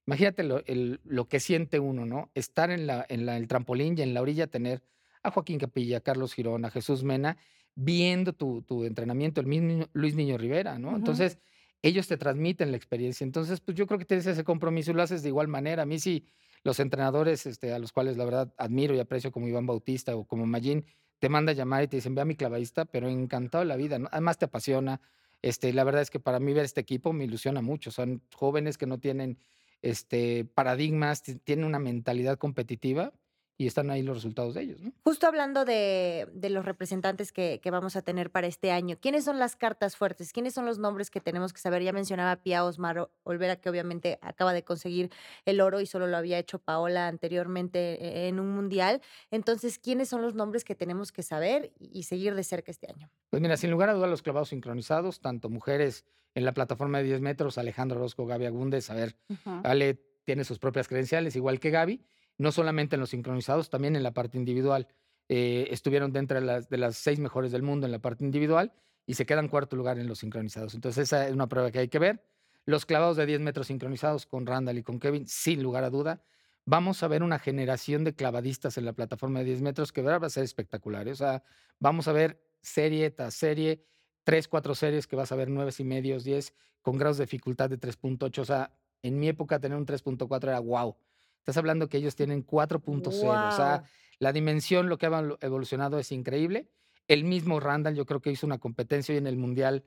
Imagínate 0.07 0.43
lo, 0.43 0.61
lo 1.03 1.27
que 1.27 1.39
siente 1.39 1.79
uno, 1.79 2.05
¿no? 2.05 2.29
Estar 2.35 2.69
en, 2.69 2.85
la, 2.87 3.05
en 3.09 3.27
el 3.27 3.47
trampolín 3.47 3.97
y 3.97 4.01
en 4.01 4.13
la 4.13 4.21
orilla 4.21 4.47
tener 4.47 4.83
a 5.23 5.31
Joaquín 5.31 5.57
Capilla, 5.57 5.97
a 5.97 6.01
Carlos 6.01 6.33
Girón, 6.33 6.65
a 6.65 6.69
Jesús 6.69 7.03
Mena, 7.03 7.37
viendo 7.73 8.33
tu, 8.33 8.61
tu 8.61 8.83
entrenamiento, 8.83 9.41
el 9.41 9.47
mismo 9.47 9.87
Luis 9.93 10.15
Niño 10.15 10.37
Rivera, 10.37 10.77
¿no? 10.77 10.95
Entonces, 10.95 11.39
ellos 11.81 12.07
te 12.07 12.17
transmiten 12.17 12.71
la 12.71 12.77
experiencia. 12.77 13.23
Entonces, 13.23 13.59
pues 13.61 13.77
yo 13.77 13.85
creo 13.87 13.99
que 13.99 14.05
tienes 14.05 14.25
ese 14.25 14.43
compromiso 14.43 14.91
y 14.91 14.93
lo 14.93 15.03
haces 15.03 15.23
de 15.23 15.29
igual 15.29 15.47
manera. 15.47 15.83
A 15.83 15.85
mí 15.85 15.99
sí, 15.99 16.25
los 16.63 16.79
entrenadores 16.79 17.45
este, 17.45 17.73
a 17.73 17.79
los 17.79 17.91
cuales 17.91 18.17
la 18.17 18.25
verdad 18.25 18.53
admiro 18.57 18.95
y 18.95 18.99
aprecio 18.99 19.31
como 19.31 19.47
Iván 19.47 19.67
Bautista 19.67 20.15
o 20.15 20.25
como 20.25 20.45
Magín, 20.45 20.85
te 21.19 21.29
manda 21.29 21.51
a 21.51 21.55
llamar 21.55 21.83
y 21.83 21.87
te 21.87 21.97
dicen, 21.97 22.15
ve 22.15 22.21
a 22.21 22.25
mi 22.25 22.35
clavadista, 22.35 22.85
pero 22.85 23.07
encantado 23.07 23.63
de 23.63 23.67
la 23.67 23.75
vida. 23.75 23.99
Además 24.11 24.37
te 24.37 24.45
apasiona. 24.45 25.01
Este, 25.41 25.71
la 25.73 25.83
verdad 25.83 26.01
es 26.01 26.09
que 26.09 26.19
para 26.19 26.39
mí 26.39 26.53
ver 26.53 26.65
este 26.65 26.81
equipo 26.81 27.13
me 27.13 27.25
ilusiona 27.25 27.61
mucho. 27.61 27.91
Son 27.91 28.23
jóvenes 28.33 28.77
que 28.77 28.87
no 28.87 28.99
tienen 28.99 29.37
este, 29.81 30.45
paradigmas, 30.45 31.21
tienen 31.21 31.65
una 31.65 31.79
mentalidad 31.79 32.37
competitiva 32.37 33.13
y 33.57 33.67
están 33.67 33.89
ahí 33.89 34.01
los 34.01 34.17
resultados 34.17 34.53
de 34.53 34.61
ellos. 34.61 34.81
¿no? 34.81 34.91
Justo 35.03 35.27
hablando 35.27 35.63
de, 35.63 36.27
los 36.49 36.65
representantes 36.65 37.31
que, 37.31 37.61
vamos 37.71 37.95
a 37.95 38.01
tener 38.01 38.31
para 38.31 38.47
este 38.47 38.71
año, 38.71 38.97
¿quiénes 38.99 39.23
son 39.23 39.39
las 39.39 39.55
cartas 39.55 39.95
fuertes? 39.95 40.33
¿Quiénes 40.33 40.53
son 40.53 40.65
los 40.65 40.77
nombres 40.77 41.09
que 41.09 41.21
tenemos 41.21 41.53
que 41.53 41.59
saber? 41.59 41.81
Ya 41.83 41.93
mencionaba 41.93 42.35
Pia 42.37 42.65
Osmar 42.65 43.09
Olvera, 43.23 43.55
que 43.55 43.69
obviamente 43.69 44.19
acaba 44.21 44.53
de 44.53 44.63
conseguir 44.63 45.11
el 45.45 45.61
oro 45.61 45.79
y 45.79 45.85
solo 45.85 46.07
lo 46.07 46.17
había 46.17 46.37
hecho 46.37 46.59
Paola 46.59 47.07
anteriormente 47.07 47.97
e, 48.01 48.27
en 48.27 48.39
un 48.39 48.51
mundial. 48.53 49.01
Entonces, 49.31 49.79
¿quiénes 49.79 50.09
son 50.09 50.21
los 50.21 50.35
nombres 50.35 50.63
que 50.63 50.75
tenemos 50.75 51.11
que 51.11 51.23
saber 51.23 51.71
y 51.79 52.03
seguir 52.03 52.35
de 52.35 52.43
cerca 52.43 52.71
este 52.71 52.87
año? 52.91 53.09
Pues 53.29 53.41
mira, 53.41 53.57
sin 53.57 53.71
lugar 53.71 53.89
a 53.89 53.93
dudas, 53.93 54.09
los 54.09 54.21
clavados 54.21 54.49
sincronizados, 54.49 55.21
tanto 55.21 55.49
mujeres 55.49 56.05
en 56.33 56.43
la 56.43 56.53
plataforma 56.53 56.97
de 56.97 57.05
10 57.05 57.21
metros, 57.21 57.57
Alejandro 57.57 57.99
Rosco, 57.99 58.25
Gaby 58.25 58.45
Agúndez, 58.45 58.89
a 58.89 58.95
ver, 58.95 59.15
Ale 59.63 60.01
tiene 60.25 60.43
sus 60.43 60.59
propias 60.59 60.87
credenciales, 60.87 61.35
igual 61.37 61.59
que 61.59 61.69
Gaby 61.69 62.01
no 62.37 62.51
solamente 62.51 62.95
en 62.95 62.99
los 62.99 63.09
sincronizados, 63.09 63.69
también 63.69 63.95
en 63.95 64.03
la 64.03 64.13
parte 64.13 64.37
individual. 64.37 64.87
Eh, 65.27 65.67
estuvieron 65.71 66.11
dentro 66.11 66.39
de 66.39 66.77
las, 66.77 66.97
seis 66.97 67.19
mejores 67.19 67.51
del 67.51 67.63
mundo 67.63 67.85
en 67.85 67.91
la 67.91 67.99
parte 67.99 68.23
individual 68.23 68.73
y 69.07 69.15
se 69.15 69.25
quedan 69.25 69.47
cuarto 69.47 69.75
lugar 69.75 69.97
en 69.97 70.07
los 70.07 70.19
sincronizados. 70.19 70.75
Entonces 70.75 71.03
esa 71.03 71.27
es 71.27 71.33
una 71.33 71.47
prueba 71.47 71.71
que 71.71 71.79
hay 71.79 71.87
que 71.87 71.99
ver. 71.99 72.23
Los 72.65 72.85
clavados 72.85 73.17
de 73.17 73.25
10 73.25 73.41
metros 73.41 73.67
sincronizados 73.67 74.25
con 74.25 74.45
Randall 74.45 74.79
y 74.79 74.83
con 74.83 74.99
Kevin, 74.99 75.27
sin 75.27 75.61
lugar 75.61 75.83
a 75.83 75.89
duda. 75.89 76.23
Vamos 76.65 77.03
a 77.03 77.07
ver 77.07 77.21
una 77.21 77.37
generación 77.37 78.03
de 78.03 78.15
clavadistas 78.15 78.77
en 78.77 78.85
la 78.85 78.93
plataforma 78.93 79.39
de 79.39 79.45
10 79.45 79.61
metros 79.61 79.91
que 79.91 80.01
va 80.01 80.15
a 80.15 80.29
ser 80.29 80.43
espectacular. 80.43 81.07
O 81.07 81.15
sea, 81.15 81.43
vamos 81.79 82.07
a 82.07 82.11
ver 82.11 82.41
serie 82.61 83.11
tras 83.11 83.35
serie, 83.35 83.85
tres, 84.23 84.47
cuatro 84.47 84.73
series 84.73 85.05
que 85.05 85.15
vas 85.15 85.31
a 85.31 85.35
ver 85.35 85.49
nueve 85.49 85.71
y 85.77 85.83
medios, 85.83 86.23
10, 86.23 86.53
con 86.81 86.97
grados 86.97 87.17
de 87.17 87.25
dificultad 87.25 87.69
de 87.69 87.79
3.8. 87.79 88.39
O 88.39 88.45
sea, 88.45 88.75
en 89.03 89.19
mi 89.19 89.27
época 89.27 89.59
tener 89.59 89.77
un 89.77 89.85
3.4 89.85 90.43
era 90.43 90.59
wow. 90.59 90.97
Estás 91.45 91.57
hablando 91.57 91.89
que 91.89 91.97
ellos 91.97 92.15
tienen 92.15 92.43
4.0. 92.43 93.09
O 93.09 93.55
sea, 93.55 93.83
la 94.17 94.33
dimensión, 94.33 94.89
lo 94.89 94.97
que 94.97 95.05
ha 95.05 95.37
evolucionado 95.41 95.99
es 95.99 96.11
increíble. 96.11 96.71
El 97.07 97.23
mismo 97.23 97.59
Randall, 97.59 97.93
yo 97.93 98.07
creo 98.07 98.19
que 98.19 98.31
hizo 98.31 98.47
una 98.47 98.57
competencia 98.57 99.13
hoy 99.13 99.19
en 99.19 99.27
el 99.27 99.37
Mundial 99.37 99.83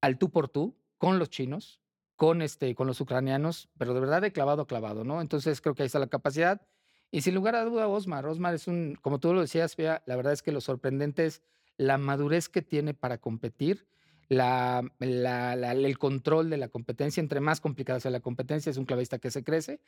al 0.00 0.16
tú 0.16 0.30
por 0.30 0.48
tú 0.48 0.76
con 0.96 1.18
los 1.18 1.28
chinos, 1.28 1.80
con, 2.14 2.40
este, 2.40 2.76
con 2.76 2.86
los 2.86 3.00
ucranianos, 3.00 3.68
pero 3.78 3.94
de 3.94 3.98
verdad 3.98 4.22
de 4.22 4.30
clavado 4.30 4.62
a 4.62 4.66
clavado, 4.68 5.02
¿no? 5.02 5.20
Entonces 5.20 5.60
creo 5.60 5.74
que 5.74 5.82
ahí 5.82 5.88
está 5.88 5.98
la 5.98 6.06
capacidad. 6.06 6.62
Y 7.10 7.22
sin 7.22 7.34
lugar 7.34 7.56
a 7.56 7.64
duda, 7.64 7.88
Osmar, 7.88 8.24
Osmar 8.26 8.54
es 8.54 8.68
un, 8.68 8.96
como 9.02 9.18
tú 9.18 9.34
lo 9.34 9.40
decías, 9.40 9.74
la 9.76 10.14
verdad 10.14 10.32
es 10.32 10.40
que 10.40 10.52
lo 10.52 10.60
sorprendente 10.60 11.26
es 11.26 11.42
la 11.78 11.98
madurez 11.98 12.48
que 12.48 12.62
tiene 12.62 12.94
para 12.94 13.18
competir 13.18 13.88
la, 14.30 14.88
el 15.00 15.98
control 15.98 16.50
de 16.50 16.56
la 16.56 16.68
competencia. 16.68 17.20
Entre 17.20 17.40
más 17.40 17.60
complicada 17.60 17.98
sea 17.98 18.12
la 18.12 18.20
competencia, 18.20 18.70
es 18.70 18.76
un 18.76 18.84
clavista 18.84 19.18
que 19.18 19.30
se 19.30 19.42
crece. 19.42 19.80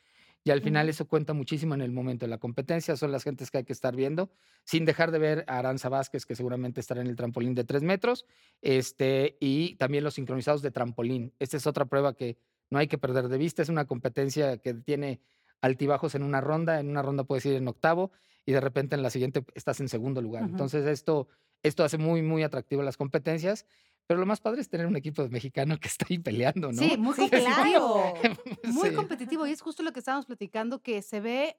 Y 0.43 0.51
al 0.51 0.61
final 0.61 0.89
eso 0.89 1.07
cuenta 1.07 1.33
muchísimo 1.33 1.73
en 1.73 1.81
el 1.81 1.93
momento 1.93 2.25
de 2.25 2.29
la 2.29 2.37
competencia. 2.37 2.97
Son 2.97 3.13
las 3.13 3.23
gentes 3.23 3.49
que 3.49 3.59
hay 3.59 3.63
que 3.63 3.71
estar 3.71 3.95
viendo, 3.95 4.29
sin 4.65 4.83
dejar 4.83 5.11
de 5.11 5.19
ver 5.19 5.45
a 5.47 5.59
Aranza 5.59 5.87
Vázquez, 5.87 6.25
que 6.25 6.35
seguramente 6.35 6.81
estará 6.81 6.99
en 6.99 7.07
el 7.07 7.15
trampolín 7.15 7.55
de 7.55 7.63
tres 7.63 7.83
metros, 7.83 8.25
este, 8.61 9.37
y 9.39 9.75
también 9.75 10.03
los 10.03 10.15
sincronizados 10.15 10.61
de 10.61 10.71
trampolín. 10.71 11.31
Esta 11.39 11.55
es 11.55 11.65
otra 11.65 11.85
prueba 11.85 12.13
que 12.13 12.37
no 12.69 12.79
hay 12.79 12.87
que 12.87 12.97
perder 12.97 13.29
de 13.29 13.37
vista. 13.37 13.61
Es 13.61 13.69
una 13.69 13.85
competencia 13.85 14.57
que 14.57 14.73
tiene 14.73 15.21
altibajos 15.61 16.15
en 16.15 16.23
una 16.23 16.41
ronda. 16.41 16.81
En 16.81 16.89
una 16.89 17.01
ronda 17.01 17.23
puedes 17.23 17.45
ir 17.45 17.53
en 17.53 17.69
octavo 17.69 18.11
y 18.45 18.51
de 18.51 18.59
repente 18.59 18.95
en 18.97 19.03
la 19.03 19.09
siguiente 19.09 19.45
estás 19.55 19.79
en 19.79 19.87
segundo 19.87 20.21
lugar. 20.21 20.43
Entonces 20.43 20.85
esto, 20.85 21.29
esto 21.61 21.85
hace 21.85 21.97
muy, 21.97 22.21
muy 22.21 22.43
atractivo 22.43 22.83
las 22.83 22.97
competencias 22.97 23.65
pero 24.13 24.21
lo 24.21 24.27
más 24.27 24.41
padre 24.41 24.61
es 24.61 24.69
tener 24.69 24.85
un 24.85 24.95
equipo 24.95 25.27
mexicano 25.29 25.79
que 25.79 25.87
está 25.87 26.05
ahí 26.07 26.19
peleando, 26.19 26.71
¿no? 26.71 26.77
Sí, 26.77 26.97
muy 26.97 27.15
competitivo. 27.17 28.13
Muy 28.65 28.93
competitivo. 28.93 29.47
Y 29.47 29.51
es 29.51 29.59
justo 29.59 29.81
lo 29.81 29.91
que 29.91 29.97
estábamos 29.97 30.27
platicando, 30.27 30.83
que 30.83 31.01
se 31.01 31.19
ve 31.19 31.57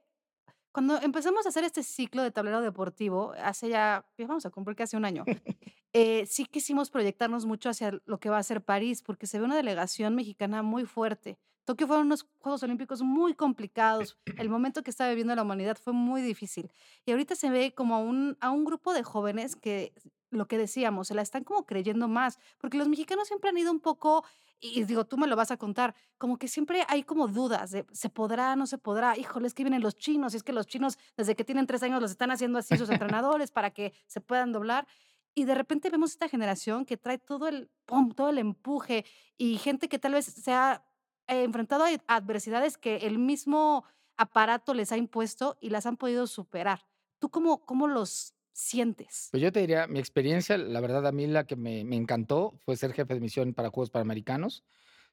cuando 0.71 1.03
empezamos 1.03 1.47
a 1.47 1.49
hacer 1.49 1.65
este 1.65 1.83
ciclo 1.83 2.23
de 2.23 2.31
tablero 2.31 2.61
deportivo, 2.61 3.33
hace 3.39 3.71
ya, 3.71 4.07
vamos 4.19 4.47
a 4.47 4.51
cumplir 4.51 4.77
casi 4.77 4.97
un 4.97 5.05
año, 5.05 5.25
eh, 5.93 6.27
sí 6.27 6.47
quisimos 6.47 6.91
proyectarnos 6.91 7.45
mucho 7.45 7.71
hacia 7.71 8.01
lo 8.07 8.21
que 8.21 8.31
va 8.31 8.39
a 8.39 8.43
ser 8.45 8.63
París, 8.63 9.03
porque 9.03 9.27
se 9.27 9.41
ve 9.41 9.45
una 9.45 9.57
delegación 9.57 10.15
mexicana 10.15 10.63
muy 10.63 10.85
fuerte. 10.85 11.37
Tokio 11.65 11.89
fueron 11.89 12.07
unos 12.07 12.25
Juegos 12.39 12.63
Olímpicos 12.63 13.03
muy 13.03 13.35
complicados. 13.35 14.17
El 14.37 14.49
momento 14.49 14.85
que 14.85 14.91
está 14.91 15.09
viviendo 15.09 15.35
la 15.35 15.43
humanidad 15.43 15.77
fue 15.77 15.93
muy 15.93 16.23
difícil. 16.23 16.71
Y 17.05 17.11
ahorita 17.11 17.35
se 17.35 17.51
ve 17.51 17.75
como 17.75 18.01
un, 18.05 18.37
a 18.41 18.53
un 18.53 18.65
grupo 18.65 18.93
de 18.93 19.03
jóvenes 19.03 19.57
que, 19.57 19.93
lo 20.35 20.47
que 20.47 20.59
decíamos, 20.59 21.09
se 21.09 21.15
la 21.15 21.23
están 21.23 21.45
como 21.45 21.65
creyendo 21.67 22.09
más, 22.09 22.39
porque 22.59 22.79
los 22.79 22.89
mexicanos 22.89 23.29
siempre 23.29 23.51
han 23.51 23.59
ido 23.59 23.71
un 23.71 23.81
poco, 23.81 24.25
y 24.61 24.85
digo, 24.85 25.05
tú 25.05 25.17
me 25.19 25.27
lo 25.27 25.37
vas 25.37 25.51
a 25.51 25.57
contar, 25.57 25.95
como 26.19 26.39
que 26.39 26.49
siempre 26.49 26.85
hay 26.89 27.03
como 27.03 27.29
dudas 27.29 27.71
de, 27.71 27.87
¿se 27.93 28.09
podrá, 28.09 28.57
no 28.57 28.67
se 28.67 28.79
podrá? 28.79 29.17
Híjole, 29.17 29.47
es 29.47 29.55
que 29.55 29.63
vienen 29.63 29.83
los 29.83 29.97
chinos, 29.97 30.35
y 30.35 30.39
es 30.39 30.43
que 30.43 30.53
los 30.53 30.67
chinos 30.67 30.99
desde 31.17 31.35
que 31.35 31.45
tienen 31.45 31.67
tres 31.67 31.83
años 31.83 32.01
los 32.01 32.11
están 32.11 32.31
haciendo 32.31 32.59
así 32.59 32.77
sus 32.77 32.89
entrenadores 32.91 33.51
para 33.51 33.71
que 33.71 33.93
se 34.07 34.21
puedan 34.21 34.53
doblar. 34.53 34.87
Y 35.35 35.45
de 35.45 35.55
repente 35.55 35.91
vemos 35.91 36.13
esta 36.13 36.29
generación 36.29 36.85
que 36.85 36.97
trae 36.97 37.19
todo 37.19 37.49
el, 37.49 37.69
pum, 37.87 38.13
todo 38.13 38.29
el 38.29 38.39
empuje 38.39 39.05
y 39.37 39.59
gente 39.59 39.89
que 39.89 39.99
tal 39.99 40.13
vez 40.13 40.27
sea 40.27 40.85
enfrentado 41.27 41.85
a 41.85 42.17
adversidades 42.17 42.79
que 42.79 42.99
el 42.99 43.19
mismo 43.19 43.85
aparato 44.17 44.75
les 44.75 44.93
ha 44.93 44.97
impuesto 44.97 45.57
y 45.61 45.71
las 45.71 45.87
han 45.87 45.97
podido 45.97 46.27
superar. 46.27 46.85
¿Tú 47.19 47.31
cómo, 47.31 47.65
cómo 47.65 47.89
los 47.89 48.35
sientes? 48.55 49.29
Pues 49.33 49.43
yo 49.43 49.53
te 49.53 49.61
diría, 49.61 49.87
mi 49.87 49.99
experiencia, 49.99 50.57
la 50.57 50.81
verdad 50.81 51.07
a 51.07 51.13
mí 51.13 51.27
la 51.27 51.45
que 51.45 51.57
me, 51.57 51.81
encantó 51.81 52.55
fue 52.65 52.77
ser 52.77 52.93
jefe 52.93 53.15
de 53.15 53.21
misión 53.21 53.53
para 53.53 53.71
Juegos 53.71 53.91
Panamericanos. 53.91 54.65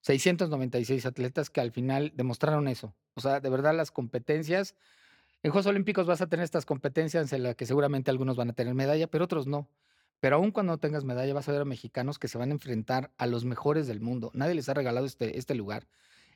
696 0.01 1.05
atletas 1.05 1.49
que 1.49 1.61
al 1.61 1.71
final 1.71 2.11
demostraron 2.15 2.67
eso. 2.67 2.95
O 3.13 3.21
sea, 3.21 3.39
de 3.39 3.49
verdad 3.49 3.75
las 3.75 3.91
competencias, 3.91 4.75
en 5.43 5.51
Juegos 5.51 5.67
Olímpicos 5.67 6.07
vas 6.07 6.21
a 6.21 6.27
tener 6.27 6.43
estas 6.43 6.65
competencias 6.65 7.33
en 7.33 7.43
las 7.43 7.55
que 7.55 7.65
seguramente 7.65 8.09
algunos 8.09 8.37
van 8.37 8.49
a 8.49 8.53
tener 8.53 8.73
medalla, 8.73 9.07
pero 9.07 9.25
otros 9.25 9.47
no. 9.47 9.67
Pero 10.19 10.35
aún 10.35 10.51
cuando 10.51 10.73
no 10.73 10.77
tengas 10.77 11.03
medalla, 11.03 11.33
vas 11.33 11.49
a 11.49 11.51
ver 11.51 11.61
a 11.61 11.65
mexicanos 11.65 12.19
que 12.19 12.27
se 12.27 12.37
van 12.37 12.49
a 12.49 12.53
enfrentar 12.53 13.11
a 13.17 13.25
los 13.25 13.43
mejores 13.43 13.87
del 13.87 14.01
mundo. 14.01 14.31
Nadie 14.33 14.53
les 14.53 14.69
ha 14.69 14.75
regalado 14.75 15.05
este, 15.05 15.37
este 15.37 15.55
lugar. 15.55 15.87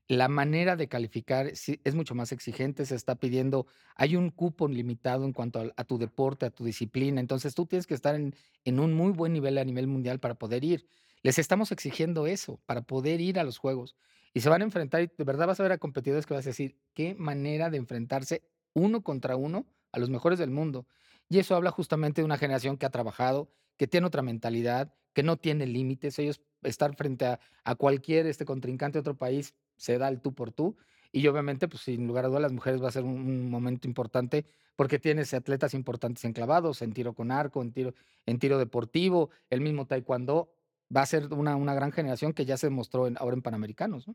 La 0.08 0.28
manera 0.28 0.76
de 0.76 0.88
calificar 0.88 1.48
es 1.48 1.96
mucho 1.96 2.14
más 2.14 2.32
exigente, 2.32 2.86
se 2.86 2.96
está 2.96 3.16
pidiendo, 3.16 3.66
hay 3.96 4.16
un 4.16 4.30
cupo 4.30 4.68
limitado 4.68 5.26
en 5.26 5.34
cuanto 5.34 5.74
a, 5.76 5.84
tu 5.84 5.98
deporte, 5.98 6.46
a 6.46 6.52
tu 6.52 6.64
disciplina, 6.64 7.20
entonces 7.20 7.56
tú 7.56 7.66
tienes 7.66 7.88
que 7.88 7.96
estar 7.96 8.14
en, 8.14 8.34
un 8.80 8.94
muy 8.94 9.12
buen 9.14 9.34
nivel 9.34 9.58
a 9.58 9.64
nivel 9.64 9.88
mundial 9.88 10.20
para 10.20 10.36
poder 10.36 10.64
ir. 10.64 10.88
Les 11.24 11.40
estamos 11.40 11.72
exigiendo 11.72 12.28
eso, 12.28 12.62
para 12.68 12.84
poder 12.84 13.20
ir 13.20 13.40
a 13.40 13.44
los 13.44 13.58
Juegos. 13.58 13.96
Y 14.32 14.42
se 14.42 14.50
van 14.50 14.62
a 14.62 14.66
enfrentar, 14.66 15.12
de 15.18 15.24
verdad 15.24 15.48
vas 15.48 15.60
a 15.60 15.64
ver 15.64 15.72
a 15.72 15.80
competidores 15.80 16.28
que 16.28 16.36
vas 16.36 16.46
a 16.46 16.50
decir, 16.50 16.78
qué 16.94 17.16
manera 17.16 17.72
de 17.72 17.78
enfrentarse 17.78 18.44
uno 18.74 19.02
contra 19.02 19.36
uno 19.36 19.66
a 19.92 19.98
los 19.98 20.12
mejores 20.12 20.38
del 20.38 20.52
mundo. 20.52 20.86
Y 21.30 21.40
eso 21.40 21.56
habla 21.56 21.72
justamente 21.72 22.22
de 22.22 22.26
una 22.26 22.38
generación 22.38 22.78
que 22.78 22.86
ha 22.86 22.92
trabajado, 22.92 23.50
que 23.78 23.88
tiene 23.88 24.06
otra 24.06 24.22
mentalidad, 24.22 24.94
que 25.14 25.24
no 25.24 25.38
tiene 25.38 25.66
límites. 25.66 26.20
Ellos 26.20 26.42
estar 26.62 26.96
frente 26.96 27.26
a, 27.26 27.76
cualquier 27.76 28.28
este 28.28 28.46
contrincante 28.46 28.98
de 28.98 29.02
otro 29.02 29.18
país 29.18 29.54
se 29.77 29.98
da 29.98 30.08
el 30.08 30.22
tú 30.22 30.34
por 30.34 30.51
tú. 30.51 30.77
Y 31.12 31.27
obviamente, 31.27 31.67
pues 31.67 31.84
sin 31.84 32.08
lugar 32.08 32.25
a 32.25 32.27
dudas, 32.27 32.41
las 32.41 32.51
mujeres 32.51 32.84
va 32.84 32.89
a 32.89 32.91
ser 32.91 33.03
un, 33.03 33.50
momento 33.50 33.88
importante 33.88 34.46
porque 34.75 35.00
tienes 35.00 35.34
atletas 35.34 35.74
importantes 35.74 36.25
enclavados, 36.25 36.82
en 36.82 36.91
tiro 36.91 37.13
con 37.13 37.32
arco, 37.32 37.62
en 37.62 37.72
tiro, 37.72 37.94
en 38.25 38.39
tiro 38.39 38.58
deportivo, 38.58 39.29
el 39.50 39.62
mismo 39.62 39.86
taekwondo. 39.86 40.50
Va 40.96 41.01
a 41.01 41.05
ser 41.05 41.34
una, 41.34 41.55
una 41.55 41.74
gran 41.74 41.91
generación 41.91 42.34
que 42.34 42.46
ya 42.46 42.58
se 42.58 42.67
demostró 42.67 43.10
ahora 43.17 43.36
en 43.36 43.41
Panamericanos. 43.41 44.08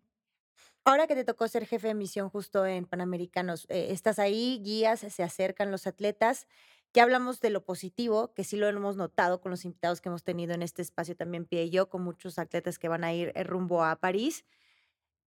Ahora 0.85 1.07
que 1.07 1.15
te 1.15 1.25
tocó 1.25 1.47
ser 1.47 1.67
jefe 1.67 1.89
de 1.89 1.95
misión 1.95 2.31
justo 2.31 2.65
en 2.65 2.87
Panamericanos, 2.87 3.67
eh, 3.69 3.89
estás 3.91 4.19
ahí, 4.19 4.61
guías, 4.65 5.01
se 5.01 5.23
acercan 5.23 5.71
los 5.71 5.87
atletas. 5.87 6.47
Ya 6.93 7.03
hablamos 7.03 7.41
de 7.41 7.51
lo 7.51 7.65
positivo, 7.65 8.33
que 8.35 8.45
sí 8.45 8.57
lo 8.57 8.67
hemos 8.67 8.97
notado 8.97 9.41
con 9.41 9.51
los 9.51 9.65
invitados 9.65 10.01
que 10.01 10.09
hemos 10.09 10.25
tenido 10.25 10.55
en 10.55 10.63
este 10.63 10.83
espacio 10.83 11.15
también, 11.15 11.45
Pie 11.45 11.65
y 11.65 11.71
yo, 11.71 11.89
con 11.89 12.03
muchos 12.03 12.39
atletas 12.39 12.79
que 12.79 12.89
van 12.89 13.05
a 13.05 13.13
ir 13.13 13.31
eh, 13.35 13.45
rumbo 13.45 13.85
a 13.85 13.97
París. 13.97 14.45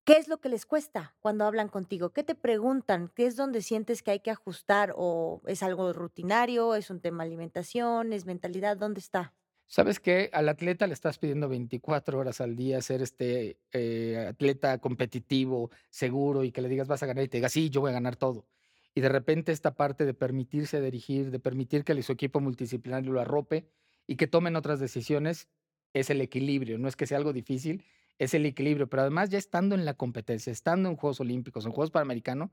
¿Qué 0.05 0.13
es 0.17 0.27
lo 0.27 0.39
que 0.41 0.49
les 0.49 0.65
cuesta 0.65 1.15
cuando 1.19 1.45
hablan 1.45 1.69
contigo? 1.69 2.11
¿Qué 2.11 2.23
te 2.23 2.35
preguntan? 2.35 3.11
¿Qué 3.15 3.27
es 3.27 3.35
donde 3.35 3.61
sientes 3.61 4.01
que 4.01 4.11
hay 4.11 4.19
que 4.21 4.31
ajustar? 4.31 4.93
¿O 4.95 5.41
es 5.45 5.61
algo 5.63 5.93
rutinario? 5.93 6.75
¿Es 6.75 6.89
un 6.89 6.99
tema 6.99 7.23
de 7.23 7.29
alimentación? 7.29 8.11
¿Es 8.13 8.25
mentalidad? 8.25 8.77
¿Dónde 8.77 8.99
está? 8.99 9.35
¿Sabes 9.67 9.99
qué? 9.99 10.31
Al 10.33 10.49
atleta 10.49 10.87
le 10.87 10.93
estás 10.93 11.19
pidiendo 11.19 11.47
24 11.47 12.17
horas 12.17 12.41
al 12.41 12.55
día 12.55 12.81
ser 12.81 13.03
este 13.03 13.59
eh, 13.71 14.25
atleta 14.29 14.79
competitivo, 14.79 15.69
seguro 15.91 16.43
y 16.43 16.51
que 16.51 16.61
le 16.61 16.69
digas 16.69 16.87
vas 16.87 17.03
a 17.03 17.05
ganar 17.05 17.23
y 17.23 17.27
te 17.27 17.37
diga, 17.37 17.49
sí, 17.49 17.69
yo 17.69 17.81
voy 17.81 17.91
a 17.91 17.93
ganar 17.93 18.15
todo 18.15 18.47
y 18.95 19.01
de 19.01 19.09
repente 19.09 19.51
esta 19.51 19.75
parte 19.75 20.05
de 20.05 20.13
permitirse 20.13 20.81
dirigir, 20.81 21.31
de 21.31 21.39
permitir 21.39 21.83
que 21.83 22.01
su 22.03 22.11
equipo 22.11 22.39
multidisciplinario 22.39 23.13
lo 23.13 23.21
arrope 23.21 23.69
y 24.07 24.15
que 24.15 24.27
tomen 24.27 24.55
otras 24.55 24.79
decisiones, 24.79 25.47
es 25.93 26.09
el 26.09 26.21
equilibrio. 26.21 26.77
No 26.77 26.87
es 26.87 26.95
que 26.95 27.07
sea 27.07 27.17
algo 27.17 27.33
difícil, 27.33 27.85
es 28.19 28.33
el 28.35 28.45
equilibrio. 28.45 28.87
Pero 28.87 29.01
además, 29.01 29.29
ya 29.29 29.39
estando 29.39 29.73
en 29.73 29.85
la 29.85 29.95
competencia, 29.95 30.51
estando 30.51 30.89
en 30.89 30.95
Juegos 30.95 31.19
Olímpicos, 31.19 31.65
en 31.65 31.71
Juegos 31.71 31.89
Panamericanos, 31.89 32.51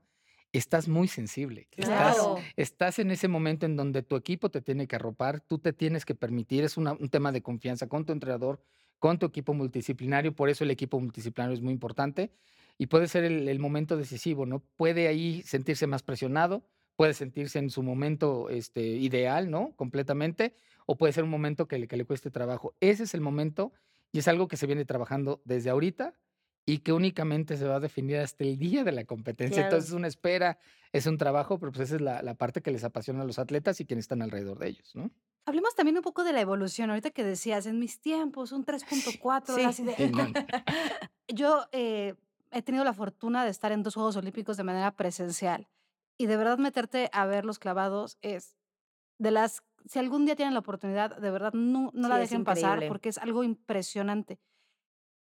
estás 0.53 0.87
muy 0.87 1.07
sensible. 1.07 1.67
Estás, 2.55 2.99
en 2.99 3.11
ese 3.11 3.27
momento 3.27 3.65
en 3.65 3.75
donde 3.75 4.01
tu 4.01 4.15
equipo 4.15 4.49
te 4.49 4.61
tiene 4.61 4.87
que 4.87 4.95
arropar, 4.95 5.41
tú 5.41 5.59
te 5.59 5.73
tienes 5.73 6.05
que 6.05 6.15
permitir, 6.15 6.63
es 6.63 6.77
un 6.77 7.09
tema 7.09 7.31
de 7.31 7.41
confianza 7.41 7.87
con 7.87 8.05
tu 8.05 8.13
entrenador, 8.13 8.61
con 8.99 9.19
tu 9.19 9.25
equipo 9.25 9.53
multidisciplinario, 9.53 10.33
por 10.33 10.49
eso 10.49 10.63
el 10.63 10.71
equipo 10.71 10.99
multidisciplinario 10.99 11.53
es 11.53 11.61
muy 11.61 11.73
importante 11.73 12.31
y 12.77 12.87
puede 12.87 13.07
ser 13.07 13.23
el, 13.23 13.59
momento 13.59 13.97
decisivo, 13.97 14.45
¿no? 14.45 14.63
Puede 14.75 15.07
ahí 15.07 15.41
sentirse 15.43 15.87
más 15.87 16.03
presionado, 16.03 16.63
puede 16.95 17.13
sentirse 17.13 17.59
en 17.59 17.69
su 17.69 17.83
momento 17.83 18.49
este, 18.49 18.81
ideal, 18.81 19.49
¿no? 19.49 19.73
Completamente, 19.75 20.55
o 20.85 20.95
puede 20.95 21.13
ser 21.13 21.23
un 21.23 21.29
momento 21.29 21.67
que 21.67 21.79
le, 21.79 21.87
que 21.87 21.97
le 21.97 22.05
cueste 22.05 22.31
trabajo. 22.31 22.75
Ese 22.79 23.03
es 23.03 23.13
el 23.13 23.21
momento 23.21 23.71
y 24.11 24.19
es 24.19 24.27
algo 24.27 24.47
que 24.47 24.57
se 24.57 24.67
viene 24.67 24.85
trabajando 24.85 25.41
desde 25.45 25.69
ahorita 25.69 26.13
y 26.65 26.79
que 26.79 26.91
únicamente 26.91 27.55
se 27.55 27.65
va 27.65 27.75
a 27.75 27.79
definir 27.79 28.17
hasta 28.17 28.43
el 28.43 28.57
día 28.57 28.83
de 28.83 28.91
la 28.91 29.05
competencia. 29.05 29.63
Entonces 29.63 29.89
es 29.89 29.95
una 29.95 30.07
espera, 30.07 30.59
es 30.91 31.05
un 31.07 31.17
trabajo, 31.17 31.59
pero 31.59 31.71
pues 31.71 31.89
esa 31.89 31.95
es 31.95 32.01
la, 32.01 32.21
la, 32.21 32.35
parte 32.35 32.61
que 32.61 32.71
les 32.71 32.83
apasiona 32.83 33.21
a 33.21 33.25
los 33.25 33.39
atletas 33.39 33.79
y 33.79 33.85
quienes 33.85 34.03
están 34.03 34.21
alrededor 34.21 34.59
de 34.59 34.67
ellos, 34.67 34.93
¿no? 34.93 35.09
Hablemos 35.45 35.75
también 35.75 35.95
un 35.95 36.03
poco 36.03 36.25
de 36.25 36.33
la 36.33 36.41
evolución. 36.41 36.89
Ahorita 36.89 37.11
que 37.11 37.23
decías, 37.23 37.67
en 37.67 37.79
mis 37.79 38.01
tiempos, 38.01 38.51
un 38.51 38.65
3.4, 38.65 39.71
sí. 39.71 39.83
de... 39.83 39.93
Yo 41.33 41.67
eh, 41.71 42.15
he 42.51 42.61
tenido 42.61 42.83
la 42.83 42.91
fortuna 42.91 43.45
de 43.45 43.51
estar 43.51 43.71
en 43.71 43.81
dos 43.81 43.93
Juegos 43.93 44.17
Olímpicos 44.17 44.57
de 44.57 44.63
manera 44.63 44.91
presencial. 44.97 45.69
Y 46.17 46.25
de 46.25 46.35
verdad 46.35 46.57
meterte 46.57 47.09
a 47.13 47.25
ver 47.25 47.45
los 47.45 47.59
clavados 47.59 48.17
es 48.21 48.57
de 49.19 49.31
las, 49.31 49.63
si 49.87 49.99
algún 49.99 50.25
día 50.25 50.35
tienen 50.35 50.53
la 50.53 50.59
oportunidad, 50.59 51.17
de 51.17 51.31
verdad 51.31 51.53
no, 51.53 51.91
no 51.93 52.07
la 52.07 52.17
dejen 52.17 52.43
pasar 52.43 52.87
porque 52.87 53.09
es 53.09 53.17
algo 53.17 53.43
impresionante. 53.43 54.39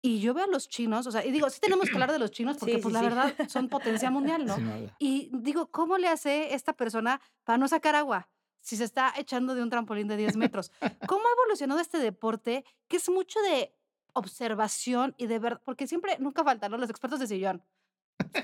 Y 0.01 0.21
yo 0.21 0.33
veo 0.33 0.45
a 0.45 0.49
los 0.49 0.69
chinos, 0.69 1.07
o 1.09 1.11
sea, 1.11 1.25
y 1.25 1.33
digo, 1.33 1.51
sí 1.51 1.61
tenemos 1.63 1.89
que 1.89 1.95
hablar 1.95 2.13
de 2.13 2.19
los 2.19 2.31
chinos 2.31 2.57
porque 2.59 2.79
pues 2.79 2.93
la 2.93 3.03
verdad 3.03 3.35
son 3.49 3.69
potencia 3.69 4.11
mundial, 4.11 4.45
¿no? 4.47 4.57
y 4.99 5.31
digo, 5.33 5.71
¿cómo 5.71 5.99
le 5.99 6.09
hace 6.09 6.55
esta 6.55 6.73
persona 6.73 7.21
para 7.45 7.59
no 7.59 7.69
sacar 7.69 7.95
agua? 7.95 8.29
Si 8.61 8.77
se 8.77 8.85
está 8.85 9.15
echando 9.17 9.55
de 9.55 9.63
un 9.63 9.71
trampolín 9.71 10.09
de 10.09 10.17
10 10.17 10.37
metros. 10.37 10.73
¿Cómo 11.07 11.23
ha 11.27 11.33
evolucionado 11.43 11.81
este 11.81 11.99
deporte 11.99 12.65
que 12.89 12.97
es 12.97 13.09
mucho 13.09 13.41
de 13.41 13.73
observación 14.19 15.15
y 15.17 15.27
de 15.27 15.39
ver, 15.39 15.61
porque 15.65 15.87
siempre, 15.87 16.17
nunca 16.19 16.45
faltan 16.45 16.73
los 16.73 16.91
expertos 16.91 17.21
de 17.21 17.27
sillón. 17.27 17.63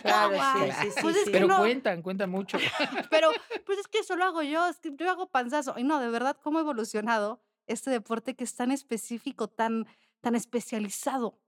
Claro, 0.03 0.35
sí, 0.81 0.91
sí, 0.91 1.01
pues 1.03 1.17
Pero 1.31 1.49
cuentan, 1.49 2.03
cuentan 2.03 2.31
mucho. 2.31 2.59
Pero 3.11 3.31
pues 3.67 3.79
es 3.79 3.89
que 3.89 3.99
eso 3.99 4.17
lo 4.17 4.25
hago 4.25 4.43
yo, 4.43 4.67
es 4.67 4.79
que 4.79 4.95
yo 4.97 5.11
hago 5.11 5.31
panzazo. 5.31 5.75
Y 5.79 5.85
no, 5.85 6.01
de 6.01 6.09
verdad, 6.09 6.37
cómo 6.43 6.59
ha 6.59 6.63
evolucionado 6.63 7.41
este 7.67 7.91
deporte 7.91 8.35
que 8.35 8.45
es 8.45 8.55
tan 8.55 8.71
específico, 8.71 9.49
tan, 9.49 9.87
tan 10.21 10.35
especializado. 10.35 11.41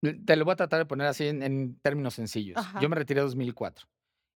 Te 0.00 0.36
lo 0.36 0.44
voy 0.44 0.52
a 0.52 0.56
tratar 0.56 0.78
de 0.78 0.86
poner 0.86 1.06
así 1.06 1.26
en, 1.26 1.78
términos 1.80 2.14
sencillos. 2.14 2.58
Yo 2.80 2.88
me 2.88 2.96
retiré 2.96 3.20
en 3.20 3.26
2004. 3.26 3.86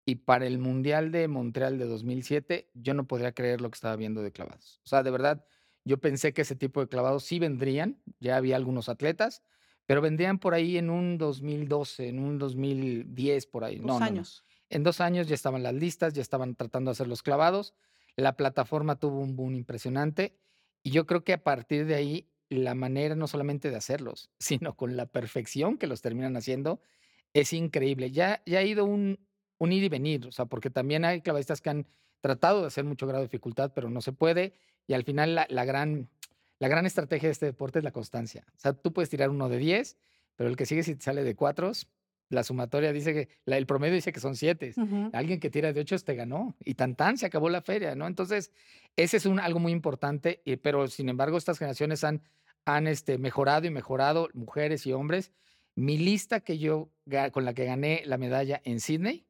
Y 0.06 0.16
para 0.16 0.46
el 0.46 0.58
Mundial 0.58 1.12
de 1.12 1.28
Montreal 1.28 1.78
de 1.78 1.84
2007, 1.84 2.70
yo 2.74 2.94
no 2.94 3.06
podría 3.06 3.32
creer 3.32 3.60
lo 3.60 3.70
que 3.70 3.76
estaba 3.76 3.96
viendo 3.96 4.22
de 4.22 4.32
clavados. 4.32 4.80
O 4.84 4.88
sea, 4.88 5.02
de 5.02 5.10
verdad, 5.10 5.44
yo 5.84 6.00
pensé 6.00 6.32
que 6.32 6.42
ese 6.42 6.56
tipo 6.56 6.80
de 6.80 6.88
clavados 6.88 7.24
sí 7.24 7.38
vendrían, 7.38 8.02
ya 8.18 8.36
había 8.36 8.56
algunos 8.56 8.88
atletas, 8.88 9.42
pero 9.90 10.02
vendrían 10.02 10.38
por 10.38 10.54
ahí 10.54 10.78
en 10.78 10.88
un 10.88 11.18
2012, 11.18 12.10
en 12.10 12.20
un 12.20 12.38
2010, 12.38 13.46
por 13.46 13.64
ahí. 13.64 13.80
Dos 13.80 14.00
años. 14.00 14.44
En 14.68 14.84
dos 14.84 15.00
años 15.00 15.26
ya 15.26 15.34
estaban 15.34 15.64
las 15.64 15.74
listas, 15.74 16.14
ya 16.14 16.22
estaban 16.22 16.54
tratando 16.54 16.90
de 16.90 16.92
hacer 16.92 17.08
los 17.08 17.24
clavados. 17.24 17.74
La 18.14 18.36
plataforma 18.36 19.00
tuvo 19.00 19.18
un 19.18 19.34
boom 19.34 19.56
impresionante 19.56 20.38
y 20.84 20.92
yo 20.92 21.06
creo 21.06 21.24
que 21.24 21.32
a 21.32 21.42
partir 21.42 21.86
de 21.86 21.96
ahí 21.96 22.30
la 22.50 22.76
manera 22.76 23.16
no 23.16 23.26
solamente 23.26 23.68
de 23.68 23.74
hacerlos, 23.78 24.30
sino 24.38 24.76
con 24.76 24.96
la 24.96 25.06
perfección 25.06 25.76
que 25.76 25.88
los 25.88 26.02
terminan 26.02 26.36
haciendo, 26.36 26.80
es 27.34 27.52
increíble. 27.52 28.12
Ya, 28.12 28.44
ya 28.46 28.60
ha 28.60 28.62
ido 28.62 28.84
un, 28.84 29.18
un 29.58 29.72
ir 29.72 29.82
y 29.82 29.88
venir, 29.88 30.24
o 30.28 30.30
sea, 30.30 30.44
porque 30.46 30.70
también 30.70 31.04
hay 31.04 31.20
clavadistas 31.20 31.60
que 31.60 31.70
han 31.70 31.86
tratado 32.20 32.60
de 32.60 32.68
hacer 32.68 32.84
mucho 32.84 33.08
grado 33.08 33.22
de 33.22 33.26
dificultad, 33.26 33.72
pero 33.74 33.90
no 33.90 34.02
se 34.02 34.12
puede. 34.12 34.54
Y 34.86 34.92
al 34.92 35.02
final 35.02 35.34
la, 35.34 35.64
gran, 35.64 36.08
la 36.60 36.68
gran 36.68 36.86
estrategia 36.86 37.28
de 37.28 37.32
este 37.32 37.46
deporte 37.46 37.80
es 37.80 37.84
la 37.84 37.90
constancia. 37.90 38.44
O 38.54 38.58
sea, 38.60 38.72
tú 38.74 38.92
puedes 38.92 39.08
tirar 39.10 39.30
uno 39.30 39.48
de 39.48 39.58
10, 39.58 39.96
pero 40.36 40.48
el 40.48 40.56
que 40.56 40.66
sigue 40.66 40.82
si 40.82 40.94
te 40.94 41.02
sale 41.02 41.24
de 41.24 41.34
4, 41.34 41.72
la 42.28 42.44
sumatoria 42.44 42.92
dice 42.92 43.12
que, 43.12 43.28
el 43.46 43.66
promedio 43.66 43.94
dice 43.94 44.12
que 44.12 44.20
son 44.20 44.36
siete. 44.36 44.72
Alguien 45.12 45.40
que 45.40 45.50
tira 45.50 45.72
de 45.72 45.80
ocho 45.80 45.98
te 45.98 46.14
ganó 46.14 46.54
y 46.64 46.74
tan 46.74 46.94
tan 46.94 47.18
se 47.18 47.26
acabó 47.26 47.50
la 47.50 47.60
feria, 47.60 47.96
¿no? 47.96 48.06
Entonces, 48.06 48.52
ese 48.96 49.16
es 49.16 49.26
un, 49.26 49.40
algo 49.40 49.58
muy 49.58 49.72
importante, 49.72 50.40
pero 50.62 50.86
sin 50.86 51.08
embargo 51.08 51.36
estas 51.36 51.58
generaciones 51.58 52.04
han, 52.04 52.22
han 52.64 52.86
este, 52.86 53.18
mejorado 53.18 53.66
y 53.66 53.70
mejorado, 53.70 54.28
mujeres 54.32 54.86
y 54.86 54.92
hombres. 54.92 55.32
Mi 55.74 55.98
lista 55.98 56.40
que 56.40 56.58
yo, 56.58 56.90
con 57.32 57.44
la 57.44 57.52
que 57.52 57.64
gané 57.64 58.02
la 58.06 58.16
medalla 58.16 58.60
en 58.64 58.78
Sydney, 58.78 59.26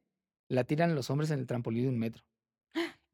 la 0.49 0.65
tiran 0.65 0.95
los 0.95 1.09
hombres 1.09 1.31
en 1.31 1.41
el 1.41 1.47
trampolín 1.47 1.85
de 1.85 1.89
un 1.89 1.99
metro. 1.99 2.25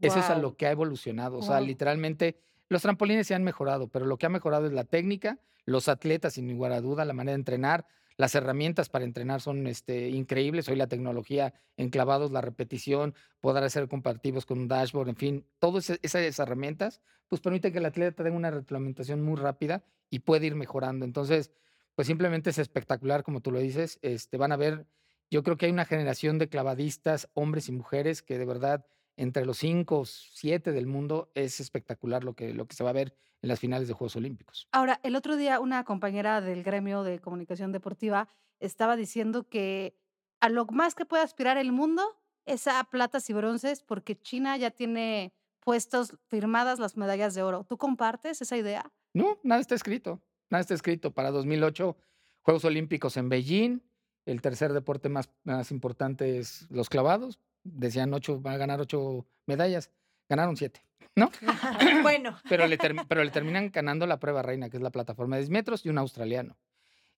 Eso 0.01 0.19
es 0.19 0.31
a 0.31 0.37
lo 0.37 0.57
que 0.57 0.67
ha 0.67 0.73
evolucionado. 0.73 1.39
O 1.39 1.43
sea, 1.43 1.61
literalmente 1.61 2.39
los 2.69 2.83
trampolines 2.83 3.27
se 3.27 3.35
han 3.35 3.45
mejorado, 3.45 3.89
pero 3.89 4.07
lo 4.07 4.19
que 4.19 4.27
ha 4.27 4.31
mejorado 4.31 4.67
es 4.67 4.73
la 4.73 4.85
técnica, 4.85 5.39
los 5.65 5.89
atletas, 5.89 6.35
sin 6.35 6.49
lugar 6.49 6.73
a 6.73 6.81
duda, 6.81 7.05
la 7.05 7.13
manera 7.13 7.33
de 7.33 7.41
entrenar, 7.41 7.87
las 8.17 8.35
herramientas 8.35 8.89
para 8.89 9.05
entrenar 9.05 9.43
son 9.43 9.67
este, 9.67 10.09
increíbles. 10.09 10.69
Hoy 10.69 10.77
la 10.77 10.87
tecnología, 10.87 11.53
enclavados, 11.77 12.31
la 12.31 12.41
repetición, 12.41 13.15
poder 13.41 13.63
hacer 13.63 13.89
comparativos 13.89 14.47
con 14.47 14.59
un 14.59 14.69
dashboard, 14.69 15.11
en 15.11 15.17
fin, 15.17 15.47
todas 15.59 15.91
esas 15.91 16.39
herramientas, 16.39 17.03
pues 17.29 17.43
permiten 17.43 17.73
que 17.73 17.79
el 17.79 17.85
atleta 17.85 18.25
tenga 18.25 18.37
una 18.37 18.51
reglamentación 18.51 19.23
muy 19.23 19.37
rápida 19.37 19.85
y 20.09 20.21
puede 20.21 20.47
ir 20.47 20.55
mejorando. 20.55 21.05
Entonces, 21.05 21.51
pues 21.95 22.07
simplemente 22.07 22.51
es 22.51 22.59
espectacular, 22.59 23.23
como 23.23 23.41
tú 23.41 23.51
lo 23.51 23.59
dices. 23.59 23.99
Este, 24.01 24.39
van 24.39 24.53
a 24.53 24.57
ver, 24.57 24.87
yo 25.31 25.43
creo 25.43 25.57
que 25.57 25.67
hay 25.67 25.73
una 25.73 25.85
generación 25.85 26.39
de 26.39 26.49
clavadistas, 26.49 27.29
hombres 27.35 27.69
y 27.69 27.73
mujeres, 27.73 28.23
que 28.23 28.39
de 28.39 28.47
verdad 28.47 28.87
entre 29.17 29.45
los 29.45 29.59
cinco 29.59 30.01
o 30.01 30.05
siete 30.05 30.73
del 30.73 30.87
mundo 30.87 31.31
es 31.35 31.61
espectacular 31.61 32.25
lo 32.25 32.35
que, 32.35 32.53
lo 32.53 32.67
que 32.67 32.77
se 32.77 32.85
va 32.85 32.91
a 32.91 32.95
ver 32.95 33.15
en 33.43 33.49
las 33.49 33.61
finales 33.61 33.89
de 33.89 33.95
Juegos 33.95 34.17
Olímpicos. 34.17 34.69
Ahora, 34.73 35.01
el 35.03 35.17
otro 35.17 35.37
día 35.37 35.61
una 35.61 35.85
compañera 35.85 36.41
del 36.41 36.63
gremio 36.63 37.03
de 37.03 37.21
comunicación 37.21 37.73
deportiva 37.73 38.29
estaba 38.61 38.97
diciendo 38.97 39.49
que 39.49 39.97
a 40.41 40.49
lo 40.49 40.67
más 40.67 40.95
que 40.95 41.07
puede 41.07 41.23
aspirar 41.23 41.57
el 41.59 41.73
mundo 41.73 42.03
es 42.45 42.67
a 42.67 42.83
platas 42.85 43.29
y 43.31 43.33
bronces 43.33 43.83
porque 43.83 44.19
China 44.19 44.57
ya 44.57 44.71
tiene 44.71 45.33
puestos 45.61 46.17
firmadas 46.29 46.79
las 46.79 46.97
medallas 46.97 47.35
de 47.35 47.43
oro. 47.43 47.65
¿Tú 47.65 47.77
compartes 47.77 48.41
esa 48.41 48.57
idea? 48.57 48.93
No, 49.13 49.39
nada 49.43 49.61
está 49.61 49.75
escrito. 49.75 50.23
Nada 50.49 50.61
está 50.61 50.75
escrito. 50.75 51.13
Para 51.13 51.31
2008, 51.31 51.97
Juegos 52.43 52.65
Olímpicos 52.65 53.17
en 53.17 53.29
Beijing. 53.29 53.81
El 54.27 54.41
tercer 54.43 54.73
deporte 54.73 55.09
más, 55.09 55.31
más 55.45 55.71
importante 55.71 56.39
es 56.39 56.71
los 56.71 56.89
clavados. 56.89 57.41
Decían 57.75 58.13
ocho, 58.15 58.41
va 58.41 58.53
a 58.53 58.57
ganar 58.57 58.81
ocho 58.81 59.27
medallas. 59.47 59.91
Ganaron 60.29 60.57
siete. 60.57 60.87
¿no? 61.17 61.31
bueno. 62.03 62.39
pero, 62.49 62.67
le 62.67 62.79
pero 63.09 63.25
le 63.25 63.31
terminan 63.31 63.71
ganando 63.71 64.07
la 64.07 64.21
prueba 64.21 64.43
reina, 64.43 64.71
que 64.71 64.77
es 64.77 64.83
la 64.83 64.91
plataforma 64.91 65.37
de 65.37 65.43
10 65.43 65.51
metros, 65.51 65.85
y 65.85 65.89
un 65.89 65.99
australiano. 65.99 66.57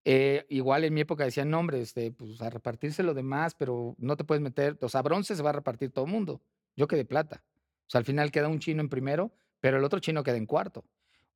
Eh, 0.04 0.46
igual 0.48 0.84
en 0.84 0.94
mi 0.94 1.02
época 1.02 1.24
decían, 1.24 1.50
nombres 1.50 1.82
este, 1.82 2.12
pues 2.12 2.40
a 2.40 2.48
repartirse 2.48 3.02
lo 3.02 3.12
demás, 3.12 3.54
pero 3.54 3.94
no 3.98 4.16
te 4.16 4.24
puedes 4.24 4.40
meter, 4.40 4.78
o 4.80 4.88
sea, 4.88 5.02
bronce 5.02 5.36
se 5.36 5.42
va 5.42 5.50
a 5.50 5.54
repartir 5.54 5.90
todo 5.90 6.06
el 6.06 6.10
mundo. 6.10 6.40
Yo 6.76 6.88
quedé 6.88 7.04
plata. 7.04 7.42
O 7.86 7.90
sea, 7.90 7.98
al 7.98 8.04
final 8.04 8.30
queda 8.30 8.48
un 8.48 8.60
chino 8.60 8.80
en 8.80 8.88
primero, 8.88 9.32
pero 9.60 9.76
el 9.76 9.84
otro 9.84 9.98
chino 9.98 10.22
queda 10.22 10.36
en 10.36 10.46
cuarto. 10.46 10.84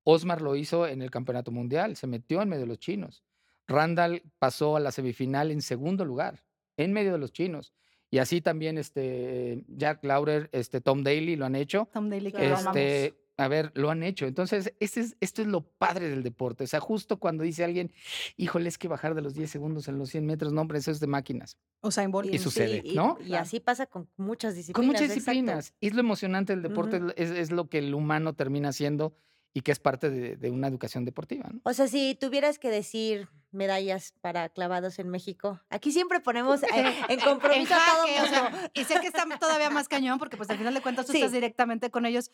Osmar 0.03 0.41
lo 0.41 0.55
hizo 0.55 0.87
en 0.87 1.01
el 1.01 1.11
campeonato 1.11 1.51
mundial, 1.51 1.95
se 1.95 2.07
metió 2.07 2.41
en 2.41 2.49
medio 2.49 2.61
de 2.61 2.67
los 2.67 2.79
chinos. 2.79 3.23
Randall 3.67 4.23
pasó 4.39 4.75
a 4.75 4.79
la 4.79 4.91
semifinal 4.91 5.51
en 5.51 5.61
segundo 5.61 6.03
lugar, 6.03 6.43
en 6.77 6.93
medio 6.93 7.11
de 7.11 7.17
los 7.17 7.31
chinos. 7.31 7.73
Y 8.13 8.19
así 8.19 8.41
también 8.41 8.77
este 8.77 9.63
Jack 9.69 10.03
Laurer, 10.03 10.47
este 10.51 10.81
Tom 10.81 11.01
Daly 11.01 11.35
lo 11.35 11.47
han 11.47 11.55
hecho. 11.55 11.89
Tom 11.91 12.11
Daly 12.11 12.31
que 12.31 12.53
este, 12.53 13.15
a 13.37 13.47
ver, 13.47 13.71
lo 13.73 13.89
han 13.89 14.03
hecho. 14.03 14.27
Entonces, 14.27 14.71
este 14.79 14.99
es, 14.99 15.17
esto 15.19 15.41
es 15.41 15.47
lo 15.47 15.61
padre 15.61 16.09
del 16.09 16.21
deporte. 16.21 16.65
O 16.65 16.67
sea, 16.67 16.79
justo 16.79 17.17
cuando 17.17 17.43
dice 17.43 17.63
alguien, 17.63 17.91
híjole, 18.37 18.69
es 18.69 18.77
que 18.77 18.87
bajar 18.87 19.15
de 19.15 19.23
los 19.23 19.33
10 19.33 19.49
segundos 19.49 19.87
en 19.87 19.97
los 19.97 20.11
100 20.11 20.27
metros, 20.27 20.53
no, 20.53 20.61
hombre, 20.61 20.77
eso 20.77 20.91
es 20.91 20.99
de 20.99 21.07
máquinas. 21.07 21.57
O 21.81 21.89
sea, 21.89 22.07
Y 22.31 22.37
sucede, 22.37 22.83
¿no? 22.93 23.17
Y, 23.25 23.33
así 23.33 23.59
pasa 23.59 23.87
con 23.87 24.07
muchas 24.15 24.53
disciplinas. 24.53 24.75
Con 24.75 24.85
muchas 24.85 25.15
disciplinas. 25.15 25.73
Y 25.79 25.87
es 25.87 25.95
lo 25.95 26.01
emocionante 26.01 26.53
del 26.53 26.61
deporte, 26.61 27.01
es, 27.15 27.31
es, 27.31 27.49
lo 27.49 27.67
que 27.67 27.79
el 27.79 27.95
humano 27.95 28.35
termina 28.35 28.69
haciendo 28.69 29.15
y 29.53 29.61
que 29.61 29.71
es 29.71 29.79
parte 29.79 30.09
de, 30.09 30.49
una 30.49 30.67
educación 30.67 31.05
deportiva. 31.05 31.49
¿no? 31.51 31.61
O 31.63 31.73
sea, 31.73 31.87
si 31.87 32.15
tuvieras 32.15 32.57
que 32.57 32.69
decir 32.69 33.29
medallas 33.51 34.13
para 34.21 34.49
clavados 34.49 34.97
en 34.97 35.09
México, 35.09 35.61
aquí 35.69 35.91
siempre 35.91 36.19
ponemos 36.19 36.63
eh, 36.63 36.67
en 37.09 37.19
compromiso 37.19 37.73
a 37.75 37.79
todo 37.85 38.07
mundo. 38.07 38.69
y 38.73 38.83
sé 38.83 38.99
que 38.99 39.07
está 39.07 39.25
todavía 39.39 39.69
más 39.69 39.87
cañón 39.87 40.17
porque 40.17 40.37
pues 40.37 40.49
al 40.49 40.57
final 40.57 40.73
de 40.73 40.81
cuentas 40.81 41.05
tú 41.05 41.13
estás 41.13 41.31
directamente 41.31 41.91
con 41.91 42.07
ellos, 42.07 42.31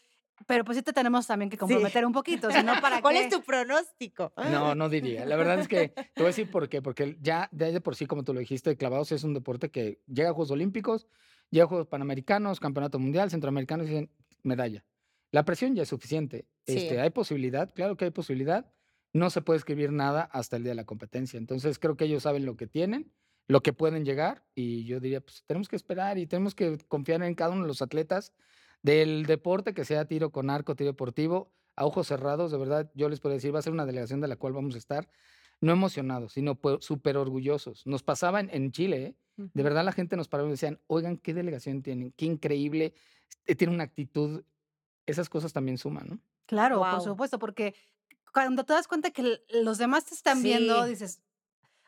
pero 0.48 0.64
pues 0.64 0.78
sí 0.78 0.82
te 0.82 0.94
tenemos 0.94 1.28
también 1.28 1.50
que 1.50 1.58
comprometer 1.58 2.06
un 2.06 2.14
poquito, 2.14 2.50
si 2.52 2.64
no 2.64 2.80
para 2.80 3.02
¿Cuál 3.02 3.18
es 3.18 3.30
tu 3.30 3.42
pronóstico? 3.42 4.32
No, 4.38 4.74
no 4.74 4.88
diría. 4.88 5.26
La 5.26 5.36
verdad 5.36 5.60
es 5.60 5.68
que 5.68 5.90
te 5.90 6.12
voy 6.16 6.26
a 6.26 6.28
decir 6.28 6.50
por 6.50 6.70
qué, 6.70 6.82
porque 6.82 7.18
ya 7.22 7.50
desde 7.52 7.82
por 7.82 7.98
sí, 7.98 8.06
como 8.06 8.24
tú 8.24 8.34
lo 8.34 8.40
dijiste, 8.40 8.78
clavados 8.78 9.12
es 9.12 9.26
un 9.26 9.34
deporte 9.34 9.70
que 9.70 10.00
llega 10.08 10.30
a 10.30 10.34
Juegos 10.34 10.52
Olímpicos, 10.52 11.08
llega 11.50 11.66
a 11.66 11.68
Juegos 11.68 11.88
Panamericanos, 11.88 12.62
Campeonato 12.62 12.98
Mundial, 12.98 13.30
Centroamericanos 13.30 13.88
y 13.88 13.90
dicen 13.90 14.10
medalla. 14.44 14.86
La 15.32 15.46
presión 15.46 15.76
ya 15.76 15.84
es 15.84 15.90
suficiente. 15.90 16.48
Este, 16.66 17.00
¿Hay 17.00 17.10
posibilidad? 17.12 17.72
Claro 17.74 17.98
que 17.98 18.06
hay 18.06 18.12
posibilidad. 18.12 18.72
No 19.14 19.30
se 19.30 19.42
puede 19.42 19.58
escribir 19.58 19.92
nada 19.92 20.24
hasta 20.24 20.58
el 20.58 20.64
día 20.64 20.72
de 20.72 20.76
la 20.76 20.86
competencia. 20.86 21.38
Entonces 21.38 21.80
creo 21.80 21.98
que 21.98 22.06
ellos 22.06 22.24
saben 22.24 22.46
lo 22.46 22.56
que 22.56 22.68
tienen, 22.68 23.12
lo 23.48 23.62
que 23.62 23.74
pueden 23.74 24.06
llegar 24.06 24.46
y 24.54 24.86
yo 24.86 25.00
diría, 25.00 25.22
pues 25.22 25.44
tenemos 25.48 25.68
que 25.68 25.76
esperar 25.76 26.18
y 26.18 26.28
tenemos 26.28 26.54
que 26.56 26.78
confiar 26.88 27.24
en 27.24 27.36
cada 27.36 27.52
uno 27.52 27.64
de 27.64 27.68
los 27.68 27.82
atletas 27.82 28.34
del 28.82 29.26
deporte, 29.26 29.74
que 29.74 29.86
sea 29.86 30.06
tiro 30.06 30.32
con 30.32 30.50
arco, 30.50 30.76
tiro 30.76 30.92
deportivo, 30.92 31.52
a 31.76 31.86
ojos 31.86 32.08
cerrados, 32.08 32.52
de 32.52 32.58
verdad, 32.58 32.92
yo 32.94 33.10
les 33.10 33.20
puedo 33.20 33.34
decir, 33.34 33.54
va 33.54 33.60
a 33.60 33.62
ser 33.62 33.74
una 33.74 33.86
delegación 33.86 34.20
de 34.22 34.28
la 34.28 34.36
cual 34.36 34.54
vamos 34.54 34.76
a 34.76 34.78
estar 34.78 35.10
no 35.62 35.72
emocionados, 35.72 36.34
sino 36.34 36.60
súper 36.80 37.18
orgullosos. 37.18 37.86
Nos 37.86 38.04
pasaban 38.04 38.50
en 38.52 38.72
Chile, 38.72 39.04
¿eh? 39.04 39.16
de 39.38 39.64
verdad 39.64 39.84
la 39.84 39.92
gente 39.92 40.16
nos 40.16 40.28
paraba 40.28 40.48
y 40.50 40.52
decían, 40.52 40.80
oigan, 40.88 41.18
qué 41.18 41.34
delegación 41.34 41.82
tienen, 41.82 42.14
qué 42.16 42.26
increíble, 42.26 42.94
eh, 43.46 43.56
tiene 43.56 43.74
una 43.74 43.84
actitud 43.84 44.44
esas 45.10 45.30
cosas 45.30 45.54
también 45.54 45.78
suman, 45.78 46.08
¿no? 46.08 46.20
Claro, 46.46 46.80
por 46.80 47.02
supuesto, 47.02 47.40
porque 47.40 47.76
cuando 48.34 48.64
te 48.64 48.74
das 48.74 48.88
cuenta 48.88 49.12
que 49.12 49.42
los 49.50 49.78
demás 49.78 50.06
te 50.06 50.16
están 50.16 50.42
viendo, 50.44 50.86
dices, 50.86 51.22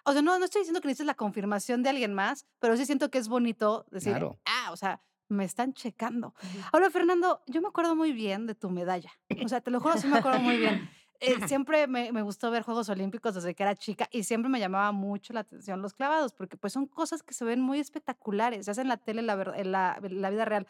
o 0.04 0.14
sea, 0.14 0.22
no, 0.22 0.38
no 0.40 0.46
estoy 0.46 0.62
diciendo 0.62 0.82
que 0.82 0.88
necesites 0.88 1.08
la 1.08 1.16
confirmación 1.16 1.84
de 1.84 1.90
alguien 1.90 2.14
más, 2.14 2.46
pero 2.60 2.76
sí 2.78 2.86
siento 2.86 3.10
que 3.12 3.18
es 3.18 3.28
bonito 3.28 3.86
decir, 3.92 4.18
ah, 4.46 4.70
o 4.72 4.78
sea, 4.78 5.02
me 5.28 5.46
están 5.46 5.74
checando. 5.74 6.34
Ahora, 6.74 6.90
Fernando, 6.90 7.42
yo 7.48 7.62
me 7.62 7.70
acuerdo 7.70 7.96
muy 7.96 8.12
bien 8.12 8.48
de 8.48 8.56
tu 8.56 8.70
medalla. 8.70 9.12
O 9.44 9.48
sea, 9.48 9.62
te 9.62 9.72
lo 9.72 9.80
juro, 9.80 9.98
sí 9.98 10.08
me 10.08 10.18
acuerdo 10.18 10.40
muy 10.40 10.58
bien. 10.58 10.90
Eh, 11.20 11.36
siempre 11.48 11.88
me, 11.88 12.12
me, 12.12 12.22
gustó 12.24 12.50
ver 12.52 12.64
Juegos 12.64 12.90
Olímpicos 12.90 13.36
desde 13.36 13.54
que 13.54 13.64
era 13.64 13.76
chica 13.76 14.10
y 14.12 14.24
siempre 14.24 14.50
me 14.50 14.60
llamaba 14.60 14.92
mucho 14.92 15.34
la 15.34 15.42
atención 15.42 15.82
los 15.82 15.94
clavados, 15.94 16.34
porque 16.34 16.58
pues 16.58 16.74
son 16.74 16.88
cosas 16.88 17.22
que 17.22 17.34
se 17.34 17.46
ven 17.46 17.62
muy 17.62 17.80
espectaculares, 17.80 18.66
se 18.66 18.72
hacen 18.72 18.84
en 18.84 18.90
la 18.90 18.98
tele, 18.98 19.22
la, 19.22 19.34
en 19.56 19.72
la, 19.72 20.00
en 20.02 20.22
la 20.22 20.30
vida 20.32 20.46
real. 20.46 20.68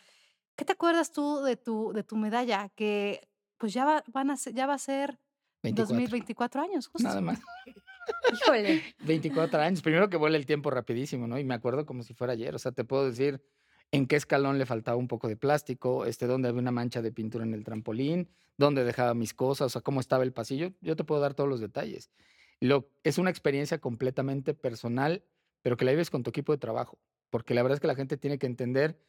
¿Qué 0.61 0.65
te 0.65 0.73
acuerdas 0.73 1.11
tú 1.11 1.41
de 1.41 1.57
tu, 1.57 1.91
de 1.91 2.03
tu 2.03 2.15
medalla? 2.15 2.69
Que 2.75 3.27
pues 3.57 3.73
ya 3.73 3.83
va, 3.83 4.03
van 4.13 4.29
a 4.29 4.35
ya 4.35 4.67
va 4.67 4.75
a 4.75 4.77
ser 4.77 5.17
2024 5.63 6.61
años, 6.61 6.85
justo. 6.85 7.07
Nada 7.07 7.19
más. 7.19 7.41
Híjole. 8.31 8.83
24 8.99 9.59
años. 9.59 9.81
Primero 9.81 10.07
que 10.07 10.17
vuela 10.17 10.37
el 10.37 10.45
tiempo 10.45 10.69
rapidísimo, 10.69 11.25
¿no? 11.25 11.39
Y 11.39 11.43
me 11.43 11.55
acuerdo 11.55 11.87
como 11.87 12.03
si 12.03 12.13
fuera 12.13 12.33
ayer. 12.33 12.53
O 12.53 12.59
sea, 12.59 12.71
te 12.73 12.83
puedo 12.83 13.07
decir 13.07 13.43
en 13.89 14.05
qué 14.05 14.15
escalón 14.15 14.59
le 14.59 14.67
faltaba 14.67 14.97
un 14.97 15.07
poco 15.07 15.27
de 15.27 15.35
plástico, 15.35 16.05
este, 16.05 16.27
dónde 16.27 16.49
había 16.49 16.61
una 16.61 16.69
mancha 16.69 17.01
de 17.01 17.11
pintura 17.11 17.43
en 17.43 17.55
el 17.55 17.63
trampolín, 17.63 18.29
dónde 18.55 18.83
dejaba 18.83 19.15
mis 19.15 19.33
cosas, 19.33 19.65
o 19.65 19.69
sea, 19.69 19.81
cómo 19.81 19.99
estaba 19.99 20.23
el 20.23 20.31
pasillo. 20.31 20.73
Yo 20.79 20.95
te 20.95 21.03
puedo 21.03 21.21
dar 21.21 21.33
todos 21.33 21.49
los 21.49 21.59
detalles. 21.59 22.11
Lo, 22.59 22.87
es 23.03 23.17
una 23.17 23.31
experiencia 23.31 23.79
completamente 23.79 24.53
personal, 24.53 25.23
pero 25.63 25.75
que 25.75 25.85
la 25.85 25.91
vives 25.91 26.11
con 26.11 26.21
tu 26.21 26.29
equipo 26.29 26.51
de 26.51 26.59
trabajo. 26.59 26.99
Porque 27.31 27.55
la 27.55 27.63
verdad 27.63 27.77
es 27.77 27.79
que 27.79 27.87
la 27.87 27.95
gente 27.95 28.15
tiene 28.15 28.37
que 28.37 28.45
entender 28.45 28.99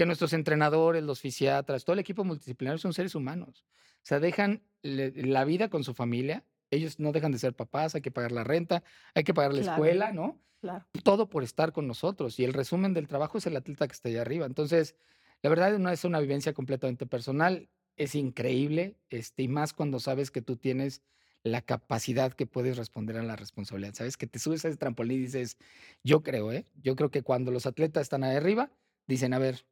que 0.00 0.06
nuestros 0.06 0.32
entrenadores, 0.32 1.02
los 1.02 1.20
fisiatras, 1.20 1.84
todo 1.84 1.92
el 1.92 2.00
equipo 2.00 2.24
multidisciplinario 2.24 2.78
son 2.78 2.94
seres 2.94 3.14
humanos. 3.14 3.66
O 3.96 4.00
sea, 4.00 4.18
dejan 4.18 4.62
la 4.82 5.44
vida 5.44 5.68
con 5.68 5.84
su 5.84 5.92
familia. 5.92 6.42
Ellos 6.70 6.98
no 6.98 7.12
dejan 7.12 7.32
de 7.32 7.38
ser 7.38 7.52
papás, 7.52 7.94
hay 7.94 8.00
que 8.00 8.10
pagar 8.10 8.32
la 8.32 8.42
renta, 8.42 8.82
hay 9.14 9.24
que 9.24 9.34
pagar 9.34 9.52
la 9.52 9.60
escuela, 9.60 10.10
¿no? 10.10 10.40
Claro. 10.62 10.86
Todo 11.02 11.28
por 11.28 11.42
estar 11.42 11.72
con 11.74 11.86
nosotros. 11.86 12.40
Y 12.40 12.44
el 12.44 12.54
resumen 12.54 12.94
del 12.94 13.08
trabajo 13.08 13.36
es 13.36 13.46
el 13.46 13.54
atleta 13.54 13.86
que 13.86 13.92
está 13.92 14.08
allá 14.08 14.22
arriba. 14.22 14.46
Entonces, 14.46 14.96
la 15.42 15.50
verdad 15.50 15.78
no 15.78 15.90
es 15.90 16.02
una 16.06 16.18
vivencia 16.18 16.54
completamente 16.54 17.04
personal. 17.04 17.68
Es 17.98 18.14
increíble, 18.14 18.96
este, 19.10 19.42
y 19.42 19.48
más 19.48 19.74
cuando 19.74 20.00
sabes 20.00 20.30
que 20.30 20.40
tú 20.40 20.56
tienes 20.56 21.02
la 21.42 21.60
capacidad 21.60 22.32
que 22.32 22.46
puedes 22.46 22.78
responder 22.78 23.18
a 23.18 23.22
la 23.22 23.36
responsabilidad. 23.36 23.92
Sabes 23.92 24.16
que 24.16 24.26
te 24.26 24.38
subes 24.38 24.64
a 24.64 24.68
ese 24.68 24.78
trampolín 24.78 25.18
y 25.18 25.24
dices, 25.24 25.58
yo 26.02 26.22
creo, 26.22 26.52
¿eh? 26.52 26.64
Yo 26.82 26.96
creo 26.96 27.10
que 27.10 27.20
cuando 27.20 27.50
los 27.50 27.66
atletas 27.66 28.00
están 28.00 28.24
ahí 28.24 28.36
arriba, 28.36 28.70
dicen, 29.06 29.34
a 29.34 29.38
ver, 29.38 29.66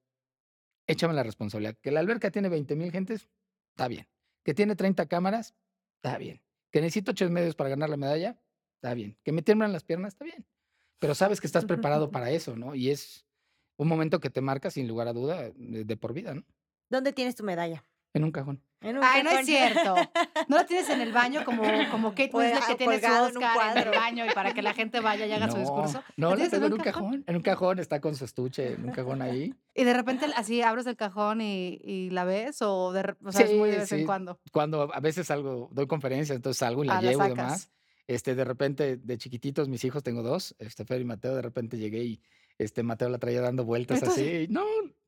échame 0.89 1.15
la 1.15 1.23
responsabilidad. 1.23 1.77
Que 1.81 1.93
la 1.93 2.01
alberca 2.01 2.33
tiene 2.33 2.49
20 2.49 2.75
mil 2.75 2.91
gentes, 2.91 3.29
está 3.71 3.87
bien. 3.87 4.09
Que 4.45 4.55
tiene 4.55 4.75
30 4.75 5.07
cámaras, 5.07 5.55
está 6.03 6.19
bien. 6.19 6.43
Que 6.73 6.81
necesito 6.81 7.13
ocho 7.13 7.31
medios 7.31 7.55
para 7.55 7.71
ganar 7.71 7.89
la 7.89 7.97
medalla, 7.97 8.41
está 8.77 8.95
bien. 8.95 9.17
Que 9.23 9.31
me 9.33 9.43
tiemblan 9.43 9.73
las 9.73 9.85
piernas, 9.85 10.15
está 10.15 10.25
bien. 10.25 10.47
Pero 10.99 11.15
sabes 11.15 11.41
que 11.41 11.47
estás 11.47 11.65
preparado 11.65 12.11
para 12.11 12.31
eso, 12.31 12.57
¿no? 12.57 12.75
Y 12.75 12.91
es 12.91 13.25
un 13.77 13.87
momento 13.89 14.19
que 14.19 14.31
te 14.31 14.41
marca 14.41 14.71
sin 14.71 14.89
lugar 14.89 15.07
a 15.07 15.13
duda 15.13 15.51
de, 15.55 15.97
por 15.97 16.13
vida, 16.13 16.35
¿no? 16.35 16.45
¿Dónde 16.91 17.13
tienes 17.13 17.37
tu 17.37 17.45
medalla? 17.45 17.85
En 18.15 18.25
un 18.25 18.33
cajón. 18.33 18.63
Ay, 18.81 19.23
no 19.23 19.31
es 19.31 19.47
cierto. 19.47 19.95
No 20.49 20.59
lo 20.59 20.67
tienes 20.67 20.89
en 20.89 21.01
el 21.01 21.13
baño 21.13 21.45
como, 21.45 21.63
como 21.91 22.11
Kate 22.11 22.29
pues, 22.31 22.53
Winslet 22.53 22.69
que 22.69 22.77
tiene 22.77 23.01
su 23.01 23.07
Oscar 23.07 23.77
en, 23.77 23.89
el 23.89 23.91
baño 23.95 24.25
y 24.25 24.31
para 24.31 24.55
que 24.55 24.63
la 24.63 24.73
gente 24.73 25.01
vaya 25.01 25.27
y 25.27 25.33
haga 25.33 25.51
su 25.51 25.59
discurso. 25.59 26.03
No, 26.17 26.35
lo 26.35 26.49
tengo 26.49 26.67
en 26.67 26.73
un 26.73 26.79
cajón? 26.79 27.25
En 27.27 27.37
un 27.37 27.43
cajón, 27.43 27.79
está 27.79 28.01
con 28.01 28.15
su 28.15 28.25
estuche, 28.25 28.75
en 28.75 28.87
un 28.87 28.93
cajón 28.93 29.21
ahí. 29.21 29.55
Y 29.75 29.85
de 29.85 29.95
repente 29.95 30.27
así 30.37 30.63
abres 30.63 30.87
el 30.87 30.97
cajón 30.97 31.41
y, 31.41 31.81
y 31.83 32.11
la 32.11 32.25
ves 32.25 32.63
o, 32.63 32.93
de, 32.93 33.15
o 33.25 33.33
sea, 33.33 33.47
es 33.47 33.53
muy 33.53 33.71
de 33.71 33.79
vez 33.79 33.93
en 33.93 34.07
cuando. 34.07 34.41
Cuando 34.53 34.95
a 34.95 35.01
veces 35.01 35.27
salgo, 35.27 35.69
doy 35.73 35.87
conferencias, 35.87 36.37
entonces 36.37 36.59
salgo 36.59 36.85
y 36.85 36.87
la 36.87 36.99
ah, 36.99 37.03
llevo 37.03 37.27
y 37.27 37.29
demás. 37.29 37.71
Este, 38.07 38.35
de 38.35 38.45
repente, 38.45 38.97
de 38.97 39.19
chiquititos, 39.19 39.69
mis 39.69 39.85
hijos, 39.85 40.03
tengo 40.03 40.23
dos, 40.23 40.57
este, 40.59 40.87
Fer 40.87 41.01
y 41.01 41.05
Mateo, 41.05 41.35
de 41.35 41.43
repente 41.43 41.77
llegué 41.77 42.05
y 42.05 42.23
este, 42.59 42.83
Mateo 42.83 43.09
la 43.09 43.19
traía 43.19 43.41
dando 43.41 43.65
vueltas 43.65 44.03
así. 44.03 44.47
No, 44.51 44.65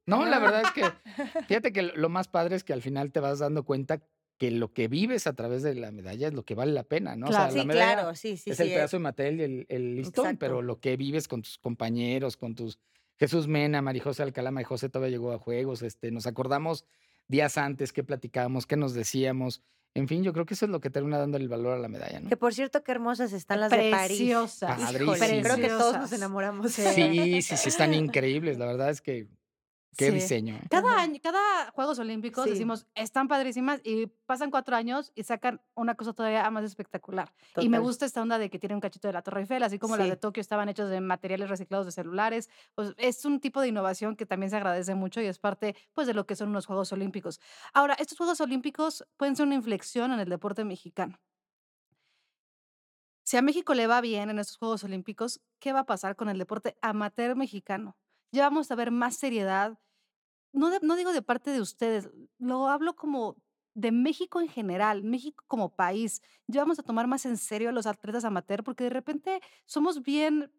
no, 0.07 0.25
la 0.27 0.39
verdad 0.39 0.63
es 0.63 0.71
que, 0.73 0.83
fíjate 1.49 1.73
que 1.73 1.83
lo 1.83 2.09
más 2.09 2.29
padre 2.29 2.57
es 2.57 2.65
que 2.65 2.73
al 2.73 2.83
final 2.83 3.13
te 3.13 3.21
vas 3.21 3.39
dando 3.41 3.65
cuenta 3.65 4.03
que 4.39 4.51
lo 4.51 4.73
que 4.73 4.89
vives 4.89 5.27
a 5.27 5.35
través 5.35 5.63
de 5.63 5.75
la 5.75 5.93
medalla 5.93 6.29
es 6.29 6.35
lo 6.35 6.45
que 6.45 6.55
vale 6.55 6.73
la 6.73 6.85
pena, 6.85 7.15
¿no? 7.15 7.27
Claro, 7.27 7.51
o 7.51 7.53
sea, 7.53 7.63
sí, 7.63 7.69
claro, 7.69 8.15
sí, 8.15 8.37
sí. 8.39 8.51
Es 8.51 8.61
el 8.61 8.69
pedazo 8.69 8.97
de 8.97 9.03
Mattel 9.03 9.41
y 9.41 9.43
el, 9.43 9.67
el 9.69 9.97
listón, 9.97 10.39
pero 10.39 10.63
lo 10.63 10.81
que 10.81 10.97
vives 10.97 11.29
con 11.29 11.43
tus 11.43 11.59
compañeros, 11.59 12.39
con 12.39 12.55
tus 12.55 12.79
Jesús 13.19 13.47
Mena, 13.49 13.83
Marijose 13.83 14.23
Alcalá, 14.23 14.51
y 14.59 14.65
José 14.65 14.89
todavía 14.89 15.11
llegó 15.11 15.33
a 15.33 15.39
juegos, 15.39 15.83
este, 15.83 16.11
nos 16.11 16.27
acordamos 16.27 16.87
días 17.29 17.59
antes 17.59 17.93
qué 17.93 18.03
platicábamos, 18.03 18.67
qué 18.67 18.77
nos 18.77 18.95
decíamos. 18.95 19.63
En 19.95 20.07
fin, 20.07 20.23
yo 20.23 20.33
creo 20.33 20.47
que 20.47 20.55
eso 20.55 20.67
es 20.67 20.71
lo 20.71 20.81
que 20.81 20.89
termina 20.89 21.19
dando 21.19 21.37
el 21.37 21.49
valor 21.49 21.77
a 21.77 21.79
la 21.79 21.89
medalla, 21.89 22.21
¿no? 22.21 22.29
Que 22.29 22.37
por 22.37 22.55
cierto, 22.55 22.85
qué 22.85 22.93
hermosas 22.93 23.33
están 23.33 23.59
las 23.61 23.71
de 23.71 23.91
París. 23.91 24.19
Preciosas. 24.19 24.93
Creo 24.93 25.57
que 25.57 25.69
todos 25.69 25.97
nos 25.97 26.13
enamoramos. 26.13 26.73
Sí, 26.73 27.43
sí, 27.43 27.57
sí, 27.57 27.69
están 27.69 27.95
increíbles. 27.95 28.59
La 28.59 28.67
verdad 28.67 28.91
es 28.91 29.01
que 29.01 29.29
Qué 29.97 30.11
diseño. 30.11 30.55
¿eh? 30.55 30.67
Cada 30.71 31.01
año, 31.01 31.21
cada 31.23 31.71
Juegos 31.73 31.99
Olímpicos 31.99 32.47
decimos, 32.47 32.87
están 32.95 33.29
padrísimas 33.29 33.81
y 33.85 34.07
pasan 34.07 34.51
cuatro 34.51 34.77
años 34.77 35.13
y 35.15 35.25
sacan 35.25 35.61
una 35.75 35.95
cosa 35.95 36.13
todavía 36.13 36.49
más 36.51 36.65
espectacular. 36.65 37.33
Y 37.57 37.69
me 37.69 37.79
gusta 37.79 38.07
esta 38.07 38.23
onda 38.23 38.39
de 38.39 38.51
que 38.51 38.59
tiene 38.59 38.75
un 38.75 38.81
cachito 38.81 39.09
de 39.09 39.13
la 39.13 39.23
Torre 39.23 39.41
Eiffel, 39.41 39.63
así 39.63 39.79
como 39.79 39.97
las 39.97 40.09
de 40.09 40.17
Tokio 40.17 40.41
estaban 40.41 40.69
hechos 40.69 40.91
de 40.91 41.01
materiales 41.01 41.51
reciclados 41.51 41.87
de 41.87 41.93
celulares. 41.93 42.49
Pues 42.75 42.95
es 42.99 43.25
un 43.25 43.41
tipo 43.41 43.61
de 43.61 43.69
innovación 43.69 44.17
que 44.17 44.27
también 44.27 44.51
se 44.51 44.57
agradece 44.57 44.95
mucho 44.95 45.21
y 45.21 45.27
es 45.27 45.39
parte 45.39 45.77
pues 45.93 46.07
de 46.07 46.15
lo 46.15 46.27
que 46.27 46.37
son 46.37 46.49
unos 46.49 46.67
Juegos 46.67 46.93
Olímpicos. 46.93 47.41
Ahora, 47.75 47.95
estos 47.95 48.17
Juegos 48.17 48.41
Olímpicos 48.41 49.05
pueden 49.17 49.37
ser 49.37 49.47
una 49.47 49.57
inflexión 49.57 50.13
en 50.13 50.21
el 50.21 50.29
deporte 50.29 50.65
mexicano. 50.65 51.19
Si 53.25 53.37
a 53.37 53.43
México 53.43 53.75
le 53.75 53.87
va 53.87 54.01
bien 54.01 54.31
en 54.31 54.39
estos 54.39 54.57
Juegos 54.57 54.83
Olímpicos, 54.83 55.41
¿qué 55.59 55.73
va 55.73 55.81
a 55.81 55.87
pasar 55.87 56.17
con 56.17 56.29
el 56.29 56.39
deporte 56.39 56.77
amateur 56.83 57.37
mexicano? 57.37 57.97
Ya 58.33 58.45
vamos 58.45 58.71
a 58.71 58.75
ver 58.75 58.91
más 58.91 59.17
seriedad. 59.17 59.79
No, 60.53 60.71
no 60.83 60.97
digo 60.97 61.13
de 61.13 61.23
parte 61.23 61.51
de 61.51 61.61
ustedes, 61.61 62.11
lo 62.39 62.69
hablo 62.69 62.97
como 62.97 63.37
de 63.75 63.93
México 63.93 64.41
en 64.41 64.49
general, 64.49 65.03
México 65.05 65.45
como 65.47 65.75
país. 65.75 66.23
Ya 66.47 66.61
vamos 66.63 66.79
a 66.79 66.83
tomar 66.83 67.07
más 67.07 67.27
en 67.27 67.37
serio 67.37 67.69
a 67.69 67.73
los 67.73 67.87
atletas 67.87 68.25
amateur 68.25 68.65
porque 68.65 68.85
de 68.85 68.91
repente 68.91 69.41
somos 69.67 70.03
bien 70.03 70.53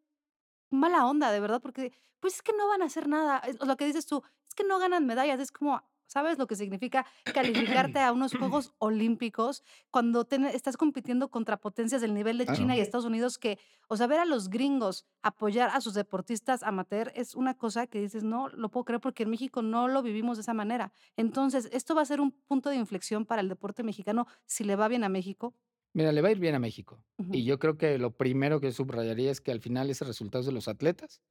mala 0.70 1.06
onda, 1.06 1.32
de 1.32 1.40
verdad, 1.40 1.62
porque 1.62 1.94
pues 2.20 2.36
es 2.36 2.42
que 2.42 2.54
no 2.54 2.68
van 2.68 2.82
a 2.82 2.86
hacer 2.86 3.08
nada. 3.08 3.42
Lo 3.66 3.78
que 3.78 3.86
dices 3.86 4.06
tú, 4.06 4.24
es 4.48 4.56
que 4.56 4.64
no 4.64 4.80
ganan 4.80 5.06
medallas, 5.06 5.40
es 5.40 5.52
como, 5.52 5.84
¿Sabes 6.12 6.38
lo 6.38 6.45
que 6.45 6.58
significa 6.58 7.06
calificarte 7.24 8.00
a 8.02 8.12
unos 8.12 8.34
Juegos 8.34 8.74
Olímpicos 8.80 9.63
cuando 9.91 10.28
estás 10.30 10.76
compitiendo 10.76 11.32
contra 11.32 11.56
potencias 11.56 12.02
del 12.02 12.13
nivel 12.13 12.38
de 12.38 12.47
China 12.47 12.76
y 12.76 12.82
Estados 12.82 13.06
Unidos 13.06 13.38
que, 13.38 13.58
o 13.88 13.95
sea, 13.95 14.08
ver 14.08 14.19
a 14.19 14.26
los 14.26 14.50
gringos 14.50 15.06
apoyar 15.21 15.69
a 15.69 15.80
sus 15.80 15.93
deportistas 15.93 16.63
amateur 16.63 17.13
es 17.15 17.34
una 17.34 17.58
cosa 17.58 17.88
que 17.88 18.02
dices, 18.02 18.26
no 18.26 18.50
lo 18.50 18.69
puedo 18.69 18.84
creer 18.84 19.00
porque 19.00 19.24
en 19.24 19.30
México 19.30 19.62
no 19.62 19.88
lo 19.88 20.04
vivimos 20.04 20.36
de 20.36 20.41
esa 20.41 20.54
manera. 20.54 20.91
Entonces, 21.15 21.69
esto 21.71 21.95
va 21.95 22.02
a 22.02 22.06
ser 22.06 22.19
un 22.19 22.32
punto 22.32 22.69
de 22.69 22.76
inflexión 22.76 23.26
para 23.26 23.41
el 23.41 23.47
deporte 23.47 23.82
mexicano 23.82 24.28
si 24.45 24.65
le 24.65 24.76
va 24.76 24.89
bien 24.89 25.06
a 25.06 25.10
México. 25.10 25.56
Mira, 25.93 26.12
le 26.12 26.21
va 26.21 26.28
a 26.28 26.32
ir 26.32 26.39
bien 26.39 26.56
a 26.56 26.60
México. 26.60 27.06
Y 27.32 27.45
yo 27.45 27.58
creo 27.58 27.78
que 27.78 27.97
lo 27.97 28.17
primero 28.17 28.60
que 28.60 28.74
subrayaría 28.74 29.32
es 29.32 29.39
que 29.39 29.54
al 29.54 29.62
final 29.62 29.89
es 29.89 30.02
el 30.02 30.10
resultado 30.10 30.43
de 30.43 30.52
los 30.52 30.67
atletas, 30.67 31.21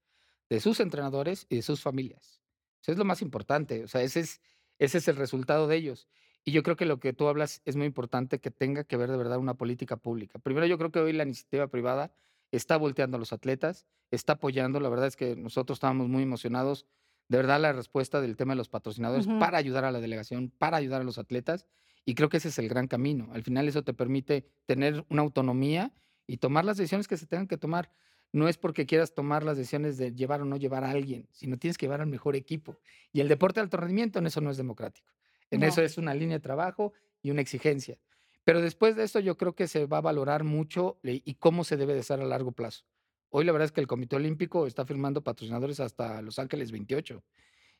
de 0.49 0.59
sus 0.59 0.81
entrenadores 0.81 1.45
y 1.51 1.57
de 1.57 1.63
sus 1.63 1.83
familias. 1.83 2.41
Eso 2.81 2.93
es 2.93 2.99
lo 2.99 3.05
más 3.05 3.21
importante. 3.21 3.85
O 3.85 3.89
sea, 3.89 4.01
ese 4.01 4.21
es 4.21 4.41
ese 4.81 4.99
es 4.99 5.09
el 5.09 5.17
resultado 5.17 5.69
de 5.69 5.77
ellos. 5.77 6.09
Y 6.43 6.53
yo 6.53 6.63
creo 6.63 6.75
que 6.75 6.87
lo 6.87 6.99
que 6.99 7.13
tú 7.13 7.29
hablas 7.29 7.61
es 7.67 7.77
muy 7.77 7.87
importante 7.87 8.41
que 8.41 8.51
tenga 8.51 8.85
que 8.85 8.97
ver 8.97 9.11
de 9.11 9.19
verdad 9.19 9.39
una 9.39 9.55
política 9.55 9.97
pública. 9.97 10.39
Primero, 10.39 10.67
yo 10.67 10.79
creo 10.79 10.91
que 10.91 10.99
hoy 10.99 11.13
la 11.13 11.25
iniciativa 11.25 11.69
privada 11.69 12.13
está 12.51 12.79
volteando 12.79 13.19
a 13.19 13.21
los 13.21 13.33
atletas, 13.35 13.87
está 14.11 14.35
apoyando. 14.35 14.81
La 14.81 14.89
verdad 14.89 15.07
es 15.07 15.17
que 15.17 15.37
nosotros 15.37 15.77
estábamos 15.77 16.09
muy 16.09 16.23
emocionados. 16.23 16.87
De 17.29 17.37
verdad, 17.37 17.61
la 17.61 17.73
respuesta 17.73 18.23
del 18.23 18.37
tema 18.37 18.55
de 18.55 18.57
los 18.57 18.71
patrocinadores 18.71 19.27
para 19.39 19.59
ayudar 19.59 19.85
a 19.85 19.93
la 19.93 20.01
delegación, 20.01 20.51
para 20.51 20.79
ayudar 20.79 21.03
a 21.03 21.05
los 21.05 21.19
atletas. 21.19 21.67
Y 22.07 22.15
creo 22.15 22.31
que 22.31 22.39
ese 22.39 22.49
es 22.49 22.59
el 22.59 22.69
gran 22.71 22.89
camino. 22.89 23.29
Al 23.35 23.43
final, 23.43 23.69
eso 23.69 23.85
te 23.85 23.93
permite 23.93 24.47
tener 24.65 25.05
una 25.11 25.21
autonomía 25.21 25.93
y 26.27 26.39
tomar 26.39 26.65
las 26.65 26.79
decisiones 26.79 27.07
que 27.07 27.19
se 27.19 27.27
tengan 27.27 27.47
que 27.47 27.59
tomar 27.59 27.93
no 28.33 28.49
es 28.49 28.59
porque 28.59 28.87
quieras 28.87 29.15
tomar 29.15 29.43
las 29.43 29.57
decisiones 29.57 29.97
de 29.97 30.13
llevar 30.15 30.43
o 30.43 30.45
no 30.45 30.57
llevar 30.57 30.85
a 30.85 30.91
alguien, 30.91 31.29
sino 31.33 31.59
tienes 31.59 31.77
que 31.79 31.87
llevar 31.87 32.01
al 32.01 32.07
mejor 32.07 32.37
equipo. 32.37 32.79
Y 33.13 33.21
el 33.21 33.29
deporte 33.29 33.61
de 33.61 33.65
alto 33.65 33.77
rendimiento 33.77 34.19
en 34.19 34.27
eso 34.27 34.41
no 34.41 34.51
es 34.51 34.57
democrático. 34.57 35.11
En 35.51 35.65
eso 35.65 35.83
es 35.83 35.99
una 35.99 36.15
línea 36.15 36.37
de 36.37 36.43
trabajo 36.43 36.93
y 37.23 37.31
una 37.31 37.41
exigencia. 37.41 37.99
Pero 38.45 38.61
después 38.61 38.97
de 38.97 39.05
eso 39.05 39.19
yo 39.19 39.37
creo 39.37 39.55
que 39.55 39.67
se 39.67 39.87
va 39.87 39.99
a 39.99 40.03
valorar 40.03 40.45
mucho 40.45 40.99
y 41.03 41.35
cómo 41.35 41.65
se 41.65 41.77
debe 41.77 41.95
de 41.95 42.01
estar 42.01 42.21
a 42.21 42.25
largo 42.25 42.53
plazo. 42.53 42.85
Hoy 43.31 43.45
la 43.45 43.53
verdad 43.53 43.67
es 43.67 43.73
que 43.73 43.81
el 43.81 43.87
Comité 43.87 44.17
Olímpico 44.17 44.67
está 44.67 44.85
firmando 44.85 45.23
patrocinadores 45.23 45.81
hasta 45.81 46.23
Los 46.23 46.39
Ángeles 46.39 46.73
28. 46.73 47.23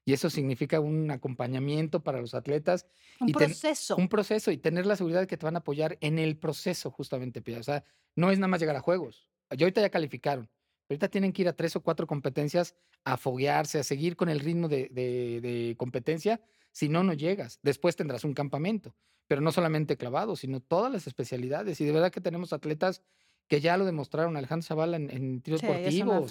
Y 0.05 0.13
eso 0.13 0.31
significa 0.31 0.81
un 0.81 1.11
acompañamiento 1.11 2.03
para 2.03 2.21
los 2.21 2.35
atletas. 2.35 2.87
Un 3.21 3.33
proceso. 3.33 3.97
Un 3.97 4.09
proceso 4.09 4.51
y 4.51 4.59
tener 4.59 4.87
la 4.87 4.97
seguridad 4.97 5.21
de 5.21 5.27
que 5.27 5.37
te 5.37 5.47
van 5.47 5.57
a 5.57 5.61
apoyar 5.61 5.99
en 6.01 6.19
el 6.19 6.37
proceso, 6.39 6.91
justamente, 6.91 7.43
O 7.57 7.63
sea, 7.63 7.85
no 8.17 8.31
es 8.31 8.39
nada 8.39 8.49
más 8.49 8.61
llegar 8.61 8.77
a 8.77 8.81
juegos. 8.81 9.29
Y 9.51 9.63
ahorita 9.63 9.81
ya 9.81 9.91
calificaron. 9.91 10.49
Ahorita 10.89 11.09
tienen 11.09 11.33
que 11.33 11.43
ir 11.43 11.49
a 11.49 11.53
tres 11.53 11.77
o 11.77 11.83
cuatro 11.83 12.07
competencias 12.07 12.75
a 13.05 13.17
foguearse, 13.17 13.79
a 13.79 13.85
seguir 13.85 14.17
con 14.17 14.29
el 14.29 14.41
ritmo 14.41 14.69
de, 14.69 14.89
de, 14.91 15.75
competencia. 15.79 16.41
Si 16.73 16.89
no, 16.89 17.05
no 17.05 17.13
llegas. 17.13 17.61
Después 17.63 17.95
tendrás 17.95 18.25
un 18.25 18.35
campamento, 18.35 18.95
pero 19.29 19.41
no 19.41 19.53
solamente 19.53 19.97
clavado, 19.97 20.35
sino 20.35 20.61
todas 20.61 20.93
las 20.93 21.07
especialidades. 21.07 21.81
Y 21.81 21.85
de 21.85 21.93
verdad 21.93 22.11
que 22.11 22.21
tenemos 22.21 22.53
atletas 22.53 23.03
que 23.47 23.61
ya 23.61 23.77
lo 23.77 23.85
demostraron. 23.85 24.37
Alejandro 24.37 24.67
Zavala 24.67 24.97
en, 24.97 25.11
en 25.11 25.41
tiro 25.43 25.59
deportivo. 25.59 26.27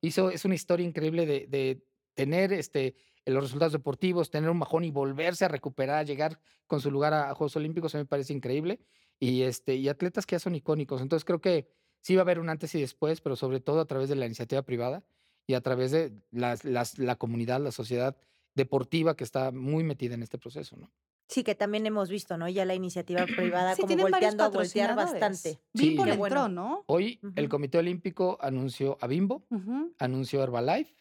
hizo, 0.00 0.30
es 0.30 0.44
una 0.44 0.54
historia 0.54 0.86
increíble 0.86 1.26
de, 1.26 1.46
de 1.46 1.84
tener 2.14 2.54
este, 2.54 2.94
los 3.26 3.44
resultados 3.44 3.72
deportivos, 3.72 4.30
tener 4.30 4.48
un 4.48 4.58
bajón 4.58 4.84
y 4.84 4.90
volverse 4.90 5.44
a 5.44 5.48
recuperar, 5.48 6.06
llegar 6.06 6.40
con 6.66 6.80
su 6.80 6.90
lugar 6.90 7.12
a, 7.12 7.30
a 7.30 7.34
Juegos 7.34 7.56
Olímpicos, 7.56 7.94
a 7.94 7.98
mí 7.98 8.04
me 8.04 8.08
parece 8.08 8.32
increíble. 8.32 8.80
Y, 9.18 9.42
este, 9.42 9.74
y 9.74 9.88
atletas 9.88 10.24
que 10.24 10.36
ya 10.36 10.40
son 10.40 10.54
icónicos. 10.54 11.02
Entonces 11.02 11.26
creo 11.26 11.42
que 11.42 11.68
sí 12.00 12.16
va 12.16 12.22
a 12.22 12.24
haber 12.24 12.38
un 12.38 12.48
antes 12.48 12.74
y 12.74 12.80
después, 12.80 13.20
pero 13.20 13.36
sobre 13.36 13.60
todo 13.60 13.80
a 13.80 13.86
través 13.86 14.08
de 14.08 14.16
la 14.16 14.26
iniciativa 14.26 14.62
privada 14.62 15.02
y 15.46 15.54
a 15.54 15.60
través 15.60 15.90
de 15.90 16.12
las, 16.30 16.64
la 16.64 17.16
comunidad, 17.16 17.60
la 17.60 17.72
sociedad 17.72 18.16
deportiva 18.54 19.16
que 19.16 19.24
está 19.24 19.50
muy 19.50 19.84
metida 19.84 20.14
en 20.14 20.22
este 20.22 20.38
proceso, 20.38 20.76
¿no? 20.76 20.90
Sí, 21.30 21.44
que 21.44 21.54
también 21.54 21.86
hemos 21.86 22.10
visto, 22.10 22.36
¿no? 22.36 22.48
Ya 22.48 22.64
la 22.64 22.74
iniciativa 22.74 23.24
privada 23.36 23.76
como 23.76 23.96
volteando 23.96 24.44
a 24.44 24.48
voltear 24.48 24.96
bastante. 24.96 25.60
Bimbo 25.72 26.04
le 26.04 26.14
entró, 26.14 26.48
¿no? 26.48 26.84
Hoy 26.86 27.20
el 27.36 27.48
Comité 27.48 27.78
Olímpico 27.78 28.36
anunció 28.40 28.98
a 29.00 29.06
Bimbo, 29.06 29.44
anunció 29.98 30.42
Herbalife, 30.42 30.92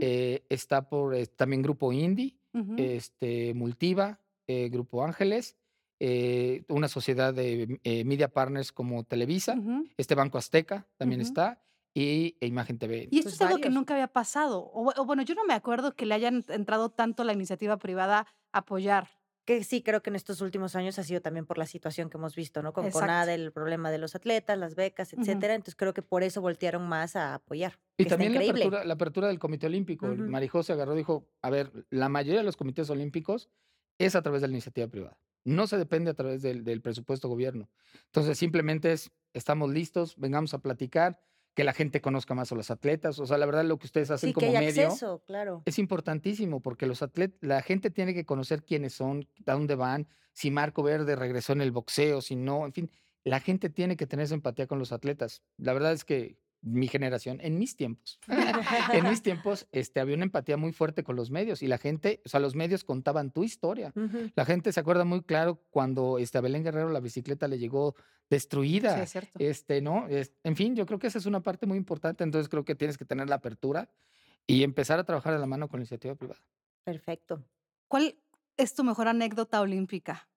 eh, 0.00 0.44
está 0.48 0.88
por 0.88 1.14
eh, 1.14 1.26
también 1.26 1.62
Grupo 1.62 1.92
Indie, 1.92 2.36
este, 2.76 3.52
Multiva, 3.54 4.20
eh, 4.46 4.68
Grupo 4.68 5.04
Ángeles, 5.04 5.56
eh, 6.00 6.64
una 6.68 6.88
sociedad 6.88 7.32
de 7.32 7.80
eh, 7.84 8.04
media 8.04 8.28
partners 8.28 8.72
como 8.72 9.04
Televisa, 9.04 9.56
este 9.96 10.14
Banco 10.14 10.38
Azteca 10.38 10.86
también 10.96 11.20
está, 11.20 11.60
y 11.94 12.36
e 12.40 12.46
Imagen 12.46 12.78
TV. 12.78 13.08
Y 13.10 13.18
esto 13.18 13.30
pues 13.30 13.34
es 13.34 13.40
algo 13.40 13.58
que 13.58 13.70
nunca 13.70 13.94
había 13.94 14.08
pasado. 14.08 14.70
O, 14.74 15.04
bueno, 15.04 15.22
yo 15.22 15.34
no 15.34 15.44
me 15.44 15.54
acuerdo 15.54 15.94
que 15.94 16.06
le 16.06 16.14
hayan 16.14 16.44
entrado 16.48 16.90
tanto 16.90 17.22
la 17.22 17.32
iniciativa 17.32 17.76
privada 17.78 18.26
a 18.52 18.58
apoyar. 18.58 19.08
Que 19.44 19.62
sí, 19.62 19.82
creo 19.82 20.02
que 20.02 20.08
en 20.08 20.16
estos 20.16 20.40
últimos 20.40 20.74
años 20.74 20.98
ha 20.98 21.04
sido 21.04 21.20
también 21.20 21.44
por 21.44 21.58
la 21.58 21.66
situación 21.66 22.08
que 22.08 22.16
hemos 22.16 22.34
visto, 22.34 22.62
¿no? 22.62 22.72
Con 22.72 22.90
Conada, 22.90 23.34
el 23.34 23.52
problema 23.52 23.90
de 23.90 23.98
los 23.98 24.14
atletas, 24.14 24.58
las 24.58 24.74
becas, 24.74 25.12
etcétera. 25.12 25.54
Entonces 25.54 25.76
creo 25.76 25.92
que 25.92 26.00
por 26.00 26.22
eso 26.22 26.40
voltearon 26.40 26.88
más 26.88 27.14
a 27.14 27.34
apoyar. 27.34 27.78
Y 27.98 28.06
también 28.06 28.32
la 28.32 28.40
apertura, 28.40 28.84
la 28.84 28.94
apertura, 28.94 29.28
del 29.28 29.38
Comité 29.38 29.66
Olímpico. 29.66 30.06
Uh 30.06 30.16
Marijose 30.16 30.72
agarró 30.72 30.94
y 30.94 30.98
dijo, 30.98 31.28
a 31.42 31.50
ver, 31.50 31.70
la 31.90 32.08
mayoría 32.08 32.40
de 32.40 32.44
los 32.44 32.56
comités 32.56 32.88
olímpicos 32.88 33.50
es 33.98 34.14
a 34.14 34.22
través 34.22 34.42
de 34.42 34.48
la 34.48 34.52
iniciativa 34.52 34.86
privada. 34.88 35.18
No 35.44 35.66
se 35.66 35.76
depende 35.76 36.10
a 36.10 36.14
través 36.14 36.42
del, 36.42 36.64
del 36.64 36.80
presupuesto 36.80 37.28
gobierno. 37.28 37.68
Entonces, 38.06 38.38
simplemente 38.38 38.92
es, 38.92 39.10
estamos 39.34 39.70
listos, 39.70 40.16
vengamos 40.16 40.54
a 40.54 40.58
platicar, 40.58 41.20
que 41.54 41.64
la 41.64 41.72
gente 41.72 42.00
conozca 42.00 42.34
más 42.34 42.50
a 42.52 42.54
los 42.54 42.70
atletas. 42.70 43.18
O 43.18 43.26
sea, 43.26 43.38
la 43.38 43.46
verdad, 43.46 43.64
lo 43.64 43.78
que 43.78 43.86
ustedes 43.86 44.10
hacen 44.10 44.32
como 44.32 44.52
medio 44.52 45.22
claro. 45.26 45.62
es 45.64 45.78
importantísimo 45.78 46.60
porque 46.60 46.86
los 46.86 47.02
atletas, 47.02 47.38
la 47.40 47.62
gente 47.62 47.90
tiene 47.90 48.12
que 48.12 48.26
conocer 48.26 48.64
quiénes 48.64 48.94
son, 48.94 49.28
a 49.46 49.52
dónde 49.52 49.76
van, 49.76 50.08
si 50.32 50.50
Marco 50.50 50.82
Verde 50.82 51.14
regresó 51.14 51.52
en 51.52 51.60
el 51.60 51.70
boxeo, 51.70 52.20
si 52.20 52.34
no, 52.34 52.66
en 52.66 52.72
fin, 52.72 52.90
la 53.22 53.40
gente 53.40 53.70
tiene 53.70 53.96
que 53.96 54.06
tener 54.06 54.24
esa 54.24 54.34
empatía 54.34 54.66
con 54.66 54.78
los 54.78 54.92
atletas. 54.92 55.42
La 55.56 55.72
verdad 55.72 55.92
es 55.92 56.04
que 56.04 56.38
mi 56.64 56.88
generación, 56.88 57.38
en 57.42 57.58
mis 57.58 57.76
tiempos, 57.76 58.18
en 58.92 59.08
mis 59.08 59.22
tiempos, 59.22 59.66
este, 59.70 60.00
había 60.00 60.16
una 60.16 60.24
empatía 60.24 60.56
muy 60.56 60.72
fuerte 60.72 61.04
con 61.04 61.14
los 61.14 61.30
medios 61.30 61.62
y 61.62 61.66
la 61.66 61.78
gente, 61.78 62.22
o 62.24 62.28
sea, 62.28 62.40
los 62.40 62.54
medios 62.54 62.84
contaban 62.84 63.30
tu 63.30 63.44
historia. 63.44 63.92
La 64.34 64.44
gente 64.44 64.72
se 64.72 64.80
acuerda 64.80 65.04
muy 65.04 65.22
claro 65.22 65.60
cuando 65.70 66.18
este, 66.18 66.38
a 66.38 66.40
Belén 66.40 66.64
Guerrero 66.64 66.88
la 66.88 67.00
bicicleta 67.00 67.48
le 67.48 67.58
llegó 67.58 67.94
destruida. 68.30 68.96
Sí, 68.96 69.02
es 69.02 69.10
cierto. 69.10 69.38
Este, 69.38 69.80
¿no? 69.82 70.06
en 70.08 70.56
fin, 70.56 70.74
yo 70.74 70.86
creo 70.86 70.98
que 70.98 71.08
esa 71.08 71.18
es 71.18 71.26
una 71.26 71.40
parte 71.40 71.66
muy 71.66 71.76
importante, 71.76 72.24
entonces 72.24 72.48
creo 72.48 72.64
que 72.64 72.74
tienes 72.74 72.96
que 72.96 73.04
tener 73.04 73.28
la 73.28 73.36
apertura 73.36 73.90
y 74.46 74.62
empezar 74.62 74.98
a 74.98 75.04
trabajar 75.04 75.34
de 75.34 75.38
la 75.38 75.46
mano 75.46 75.68
con 75.68 75.80
la 75.80 75.82
iniciativa 75.82 76.14
privada. 76.14 76.40
Perfecto. 76.84 77.44
¿Cuál 77.88 78.16
es 78.56 78.74
tu 78.74 78.84
mejor 78.84 79.08
anécdota 79.08 79.60
olímpica? 79.60 80.28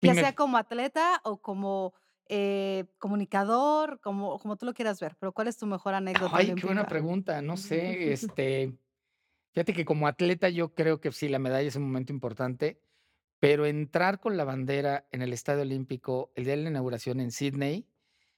Ya 0.00 0.14
sea 0.14 0.34
como 0.34 0.56
atleta 0.56 1.20
o 1.22 1.40
como 1.40 1.94
eh, 2.34 2.86
comunicador, 2.96 4.00
como, 4.00 4.38
como 4.38 4.56
tú 4.56 4.64
lo 4.64 4.72
quieras 4.72 4.98
ver, 5.00 5.16
pero 5.20 5.32
¿cuál 5.32 5.48
es 5.48 5.58
tu 5.58 5.66
mejor 5.66 5.92
anécdota? 5.92 6.34
Ay, 6.34 6.54
qué 6.54 6.64
buena 6.64 6.86
pregunta, 6.86 7.42
no 7.42 7.56
sé, 7.58 8.10
este, 8.10 8.72
fíjate 9.52 9.74
que 9.74 9.84
como 9.84 10.06
atleta 10.06 10.48
yo 10.48 10.72
creo 10.72 10.98
que 10.98 11.12
sí, 11.12 11.28
la 11.28 11.38
medalla 11.38 11.68
es 11.68 11.76
un 11.76 11.82
momento 11.82 12.10
importante, 12.10 12.80
pero 13.38 13.66
entrar 13.66 14.18
con 14.18 14.38
la 14.38 14.44
bandera 14.44 15.06
en 15.10 15.20
el 15.20 15.34
Estadio 15.34 15.60
Olímpico 15.60 16.32
el 16.34 16.44
día 16.44 16.56
de 16.56 16.62
la 16.62 16.70
inauguración 16.70 17.20
en 17.20 17.32
Sydney, 17.32 17.86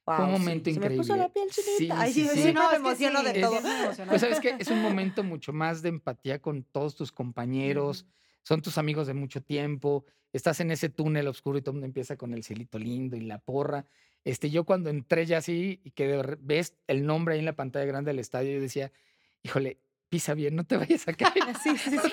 fue 0.05 0.25
un 0.25 0.33
momento 0.33 0.71
increíble. 0.71 0.97
me 0.97 1.03
puso 1.03 1.17
la 1.17 1.29
piel 1.29 1.49
chinita. 1.51 2.07
Sí, 2.07 2.27
sí, 2.27 2.29
sí, 2.35 2.53
no, 2.53 2.69
me 2.71 2.77
emociono 2.77 3.23
de 3.23 3.41
todo. 3.41 3.61
pues 4.09 4.21
sabes 4.21 4.41
que 4.41 4.57
es 4.59 4.69
un 4.73 4.83
momento 4.83 5.23
mucho 5.23 5.53
más 5.53 5.83
de 5.83 5.91
empatía 5.91 6.43
con 6.43 6.65
todos 6.65 6.97
tus 6.97 7.13
compañeros, 7.13 8.07
son 8.45 8.63
tus 8.63 8.79
amigos 8.79 9.09
de 9.09 9.15
mucho 9.15 9.43
tiempo, 9.43 10.05
estás 10.33 10.61
en 10.61 10.71
ese 10.71 10.89
túnel 10.89 11.27
oscuro 11.27 11.59
y 11.59 11.63
todo 11.63 11.73
el 11.73 11.75
mundo 11.77 11.87
empieza 11.87 12.17
con 12.17 12.33
el 12.33 12.45
cielito 12.45 12.79
lindo 12.79 13.17
y 13.17 13.21
la 13.23 13.39
porra. 13.39 13.87
Este, 14.25 14.51
yo 14.51 14.65
cuando 14.65 14.91
entré 14.91 15.27
ya 15.27 15.39
así 15.39 15.81
y 15.83 15.91
que 15.91 16.23
ves 16.41 16.75
el 16.87 17.05
nombre 17.05 17.35
ahí 17.35 17.41
en 17.41 17.47
la 17.47 17.57
pantalla 17.57 17.85
grande 17.85 18.11
del 18.11 18.21
estadio, 18.21 18.53
yo 18.53 18.61
decía, 18.61 18.93
híjole, 19.43 19.79
pisa 20.09 20.35
bien, 20.35 20.55
no 20.55 20.65
te 20.65 20.77
vayas 20.79 21.09
a 21.09 21.13
caer. 21.13 21.35
sí, 21.63 21.77
sí, 21.77 21.99
sí. 21.99 22.11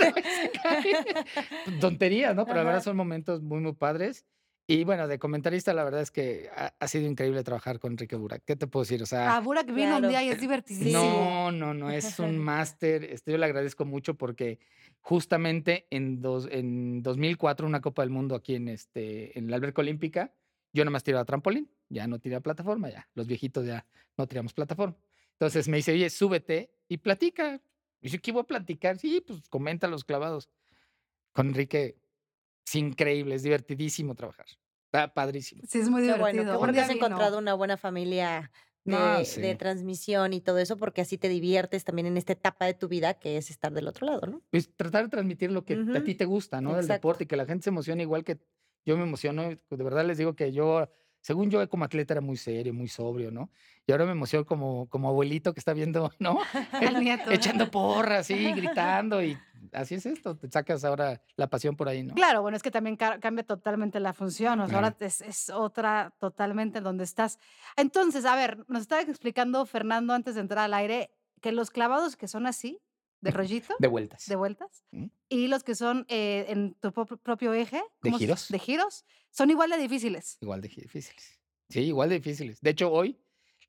Tontería, 1.80 2.34
¿no? 2.34 2.46
Pero 2.46 2.58
la 2.58 2.63
verdad 2.63 2.84
son 2.84 2.98
momentos 2.98 3.41
muy, 3.41 3.60
muy 3.60 3.74
padres. 3.74 4.26
Y 4.72 4.86
bueno, 4.86 5.06
de 5.10 5.20
comentarista, 5.20 5.74
la 5.74 5.84
verdad 5.84 6.00
es 6.00 6.12
que 6.12 6.50
ha, 6.56 6.88
sido 6.88 7.06
increíble 7.06 7.44
trabajar 7.44 7.78
con 7.78 7.92
Enrique 7.92 8.16
Burak. 8.16 8.46
¿Qué 8.46 8.56
te 8.56 8.68
puedo 8.68 8.84
decir? 8.84 9.04
O 9.04 9.06
sea. 9.06 9.36
Ah, 9.36 9.42
Burak 9.42 9.66
vino 9.66 9.98
un 9.98 10.08
día 10.08 10.24
y 10.24 10.30
es 10.30 10.40
divertidísimo. 10.40 10.98
No, 10.98 11.52
no, 11.52 11.74
no, 11.74 11.92
es 11.92 12.20
un 12.20 12.38
máster. 12.40 13.04
Este, 13.04 13.34
yo 13.34 13.38
le 13.38 13.44
agradezco 13.44 13.84
mucho 13.84 14.14
porque 14.14 14.60
justamente 15.02 15.88
en, 15.90 16.22
dos, 16.22 16.48
en 16.50 17.04
2004, 17.04 17.68
una 17.68 17.82
Copa 17.82 18.04
del 18.04 18.12
Mundo 18.12 18.34
aquí 18.34 18.56
en, 18.56 18.70
este, 18.70 19.38
en 19.38 19.50
la 19.50 19.58
alberca 19.58 19.82
olímpica, 19.82 20.34
yo 20.72 20.86
nomás 20.86 21.04
tiraba 21.04 21.26
trampolín, 21.26 21.70
ya 21.90 22.08
no 22.08 22.20
tiraba 22.20 22.40
plataforma, 22.40 22.90
ya. 22.90 23.10
Los 23.14 23.28
viejitos 23.28 23.66
ya 23.66 23.86
no 24.16 24.26
tiramos 24.26 24.54
plataforma. 24.54 24.96
Entonces 25.34 25.68
me 25.68 25.76
dice, 25.76 25.92
oye, 25.92 26.10
súbete 26.10 26.72
y 26.88 26.96
platica. 26.96 27.60
Y 28.00 28.08
yo, 28.08 28.22
¿qué 28.22 28.32
voy 28.32 28.44
a 28.44 28.46
platicar? 28.46 28.98
Sí, 28.98 29.20
pues 29.20 29.50
comenta 29.50 29.90
los 29.90 30.06
clavados. 30.06 30.48
Con 31.34 31.48
Enrique 31.48 31.98
es 32.66 32.76
increíble, 32.76 33.36
es 33.36 33.44
divertidísimo 33.44 34.16
trabajar. 34.16 34.46
Está 34.91 35.13
padrísimo. 35.13 35.62
Sí, 35.65 35.80
es 35.80 35.89
muy 35.89 36.01
divertido. 36.01 36.60
Bueno, 36.60 36.73
qué 36.73 36.82
has 36.82 36.89
encontrado 36.89 37.38
una 37.38 37.54
buena 37.54 37.77
familia 37.77 38.51
de, 38.84 39.56
transmisión 39.58 40.34
y 40.34 40.41
todo 40.41 40.58
eso, 40.58 40.75
porque 40.75 40.99
así 40.99 41.17
te 41.17 41.30
diviertes 41.30 41.86
también 41.86 42.08
en 42.08 42.17
esta 42.17 42.34
etapa 42.34 42.65
de 42.65 42.73
tu 42.73 42.89
vida 42.89 43.13
que 43.13 43.38
es 43.38 43.49
estar 43.49 43.71
del 43.71 43.88
otro 43.88 44.06
lado, 44.06 44.27
¿no? 44.27 44.41
Pues 44.49 44.75
tratar 44.75 45.04
de 45.04 45.10
transmitir 45.10 45.49
lo 45.49 45.63
que 45.63 45.82
a 45.95 46.04
ti 46.04 46.15
te 46.15 46.25
gusta, 46.25 46.60
¿no? 46.60 46.75
Del 46.75 46.88
deporte 46.88 47.23
y 47.23 47.27
que 47.27 47.38
la 47.38 47.45
gente 47.45 47.63
se 47.63 47.69
emocione 47.69 48.04
igual 48.04 48.25
que 48.25 48.39
yo 48.86 48.97
me 48.97 49.04
emociono. 49.04 49.43
De 49.43 49.60
verdad 49.69 50.06
les 50.06 50.17
digo 50.17 50.36
que 50.36 50.51
yo, 50.51 50.89
según 51.22 51.50
yo 51.50 51.68
como 51.70 51.86
atleta 51.86 52.14
era 52.14 52.22
muy 52.22 52.38
serio, 52.38 52.74
muy 52.74 52.88
sobrio, 52.88 53.32
¿no? 53.32 53.50
Y 53.86 53.92
ahora 53.92 54.06
me 54.06 54.12
emociono 54.12 54.46
como, 54.46 54.88
como 54.90 55.10
abuelito 55.10 55.54
que 55.54 55.60
está 55.60 55.74
viendo, 55.74 56.12
¿no? 56.20 56.40
Echando 57.30 57.70
porras, 57.72 58.28
sí, 58.28 58.52
gritando 58.54 59.24
y 59.24 59.38
así 59.72 59.96
es 59.96 60.06
esto, 60.06 60.36
te 60.36 60.50
sacas 60.50 60.84
ahora 60.84 61.22
la 61.36 61.48
pasión 61.48 61.76
por 61.76 61.88
ahí, 61.88 62.04
¿no? 62.04 62.16
Claro, 62.16 62.42
bueno, 62.42 62.58
es 62.58 62.64
que 62.64 62.72
también 62.72 62.96
cambia 62.96 63.44
totalmente 63.46 64.00
la 64.00 64.14
función, 64.14 64.60
o 64.60 64.68
sea, 64.68 64.78
ahora 64.78 64.96
es, 65.00 65.50
otra 65.50 66.14
totalmente 66.20 66.82
donde 66.82 67.04
estás. 67.04 67.40
Entonces, 67.78 68.26
a 68.26 68.36
ver, 68.36 68.66
nos 68.68 68.82
estaba 68.82 69.02
explicando 69.02 69.66
Fernando 69.66 70.14
antes 70.14 70.36
de 70.36 70.42
entrar 70.42 70.66
al 70.66 70.74
aire 70.74 71.12
que 71.42 71.52
los 71.52 71.70
clavados 71.72 72.16
que 72.16 72.28
son 72.28 72.48
así, 72.48 72.80
de 73.22 73.32
rollito. 73.32 73.76
De 73.80 73.88
vueltas. 73.88 74.26
De 74.28 74.36
vueltas. 74.36 74.84
Y 75.30 75.48
los 75.48 75.64
que 75.64 75.76
son 75.76 76.06
eh, 76.10 76.46
en 76.50 76.74
tu 76.76 76.92
propio 76.92 77.54
eje. 77.54 77.82
De 78.02 78.12
giros. 78.12 78.48
De 78.50 78.60
giros. 78.60 79.06
Son 79.30 79.50
igual 79.50 79.70
de 79.70 79.78
difíciles. 79.78 80.38
Igual 80.42 80.62
de 80.62 80.68
difíciles. 80.68 81.40
Sí, 81.70 81.82
igual 81.82 82.10
de 82.10 82.16
difíciles. 82.16 82.60
De 82.62 82.72
hecho, 82.72 82.92
hoy 82.92 83.18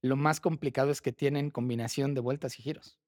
lo 0.00 0.16
más 0.16 0.40
complicado 0.40 0.90
es 0.90 1.00
que 1.00 1.12
tienen 1.12 1.50
combinación 1.50 2.14
de 2.14 2.20
vueltas 2.20 2.58
y 2.58 2.62
giros. 2.62 2.98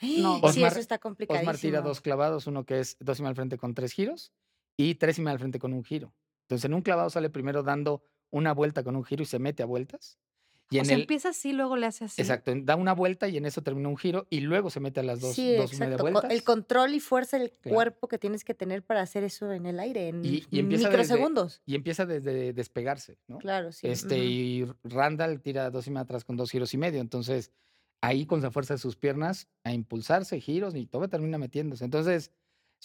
No, 0.00 0.40
sí, 0.52 0.62
eso 0.62 0.78
está 0.78 0.98
complicado. 0.98 1.38
Osmar 1.38 1.56
tira 1.56 1.80
dos 1.80 2.00
clavados, 2.00 2.46
uno 2.46 2.64
que 2.64 2.80
es 2.80 2.96
dos 3.00 3.20
y 3.20 3.24
al 3.24 3.34
frente 3.34 3.56
con 3.56 3.74
tres 3.74 3.92
giros 3.92 4.32
y 4.76 4.96
tres 4.96 5.18
y 5.18 5.26
al 5.26 5.38
frente 5.38 5.58
con 5.58 5.72
un 5.72 5.84
giro. 5.84 6.12
Entonces, 6.42 6.64
en 6.64 6.74
un 6.74 6.82
clavado 6.82 7.08
sale 7.08 7.30
primero 7.30 7.62
dando 7.62 8.04
una 8.30 8.52
vuelta 8.52 8.82
con 8.82 8.96
un 8.96 9.04
giro 9.04 9.22
y 9.22 9.26
se 9.26 9.38
mete 9.38 9.62
a 9.62 9.66
vueltas. 9.66 10.18
Y 10.68 10.80
o 10.80 10.84
sea, 10.84 10.96
empieza 10.96 11.28
así, 11.28 11.52
luego 11.52 11.76
le 11.76 11.86
hace 11.86 12.04
así. 12.06 12.20
Exacto, 12.20 12.52
da 12.56 12.74
una 12.74 12.92
vuelta 12.92 13.28
y 13.28 13.36
en 13.36 13.46
eso 13.46 13.62
termina 13.62 13.88
un 13.88 13.96
giro 13.96 14.26
y 14.30 14.40
luego 14.40 14.68
se 14.70 14.80
mete 14.80 15.00
a 15.00 15.02
las 15.04 15.20
dos, 15.20 15.36
dos 15.36 15.72
y 15.72 15.76
media 15.76 15.96
vueltas. 15.96 16.30
El 16.30 16.42
control 16.42 16.94
y 16.94 17.00
fuerza 17.00 17.38
del 17.38 17.52
cuerpo 17.62 18.08
que 18.08 18.18
tienes 18.18 18.42
que 18.44 18.54
tener 18.54 18.82
para 18.82 19.00
hacer 19.00 19.22
eso 19.22 19.52
en 19.52 19.66
el 19.66 19.78
aire, 19.78 20.08
en 20.08 20.24
y, 20.24 20.44
microsegundos. 20.50 21.62
y 21.66 21.76
empieza 21.76 22.04
desde 22.04 22.52
despegarse, 22.52 23.18
¿no? 23.28 23.38
Claro, 23.38 23.70
sí. 23.70 23.86
Este, 23.86 24.18
Y 24.18 24.66
Randall 24.82 25.40
tira 25.40 25.70
dos 25.70 25.86
y 25.86 25.90
media 25.90 26.02
atrás 26.02 26.24
con 26.24 26.36
dos 26.36 26.50
giros 26.50 26.74
y 26.74 26.78
medio. 26.78 27.00
Entonces, 27.00 27.52
ahí 28.00 28.26
con 28.26 28.40
la 28.42 28.50
fuerza 28.50 28.74
de 28.74 28.78
sus 28.78 28.96
piernas 28.96 29.48
a 29.64 29.72
impulsarse, 29.72 30.40
giros 30.40 30.74
y 30.74 30.86
todo 30.86 31.08
termina 31.08 31.38
metiéndose. 31.38 31.84
Entonces, 31.84 32.32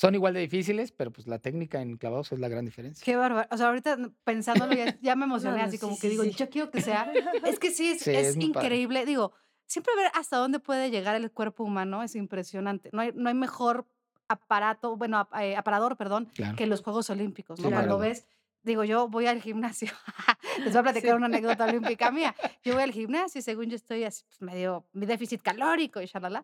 son 0.02 0.16
igual 0.16 0.34
de 0.34 0.40
difíciles, 0.40 0.92
pero 0.92 1.12
pues 1.12 1.28
la 1.28 1.38
técnica 1.38 1.80
en 1.80 1.96
clavados 1.96 2.32
es 2.32 2.40
la 2.40 2.48
gran 2.48 2.66
diferencia. 2.66 3.06
Qué 3.06 3.16
bárbaro. 3.16 3.48
O 3.52 3.58
sea, 3.58 3.68
ahorita 3.68 4.00
pensándolo 4.24 4.74
ya, 5.00 5.16
me 5.16 5.26
emocioné, 5.26 5.62
así 5.62 5.78
como 5.78 5.96
que 6.00 6.10
digo, 6.10 6.24
yo 6.24 6.50
quiero 6.50 6.72
que 6.72 6.82
sea. 6.82 7.14
Es 7.46 7.60
que 7.60 7.70
sí, 7.70 8.00
es, 8.04 8.36
increíble. 8.36 9.06
Digo, 9.06 9.32
siempre 9.68 9.96
ver 9.96 10.10
hasta 10.16 10.38
dónde 10.38 10.60
puede 10.60 10.90
llegar 10.90 11.16
el 11.16 11.30
cuerpo 11.32 11.64
humano 11.64 12.02
es 12.02 12.16
impresionante. 12.16 12.90
No 12.94 13.02
hay, 13.02 13.12
no 13.14 13.30
hay 13.30 13.36
mejor 13.36 13.86
aparato, 14.28 14.98
bueno, 14.98 15.30
eh, 15.40 15.56
aparador, 15.56 15.98
perdón, 15.98 16.32
que 16.58 16.66
los 16.66 16.82
Juegos 16.82 17.12
Olímpicos, 17.12 17.60
¿no? 17.60 17.70
Cuando 17.70 18.00
ves 18.00 18.26
digo, 18.64 18.84
yo 18.84 19.08
voy 19.08 19.28
al 19.28 19.42
gimnasio. 19.42 19.92
Les 20.60 20.74
voy 20.74 20.80
a 20.80 20.84
platicar 20.84 21.16
una 21.16 21.26
anécdota 21.26 21.66
olímpica 21.66 22.12
mía. 22.12 22.36
Yo 22.64 22.74
voy 22.74 22.84
al 22.84 22.92
gimnasio 22.92 23.40
y 23.40 23.42
según 23.42 23.66
yo 23.70 23.76
estoy 23.76 24.04
así, 24.04 24.24
pues, 24.26 24.42
medio 24.42 24.86
mi 24.94 25.06
déficit 25.06 25.42
calórico 25.42 26.02
y 26.02 26.06
shalala. 26.06 26.44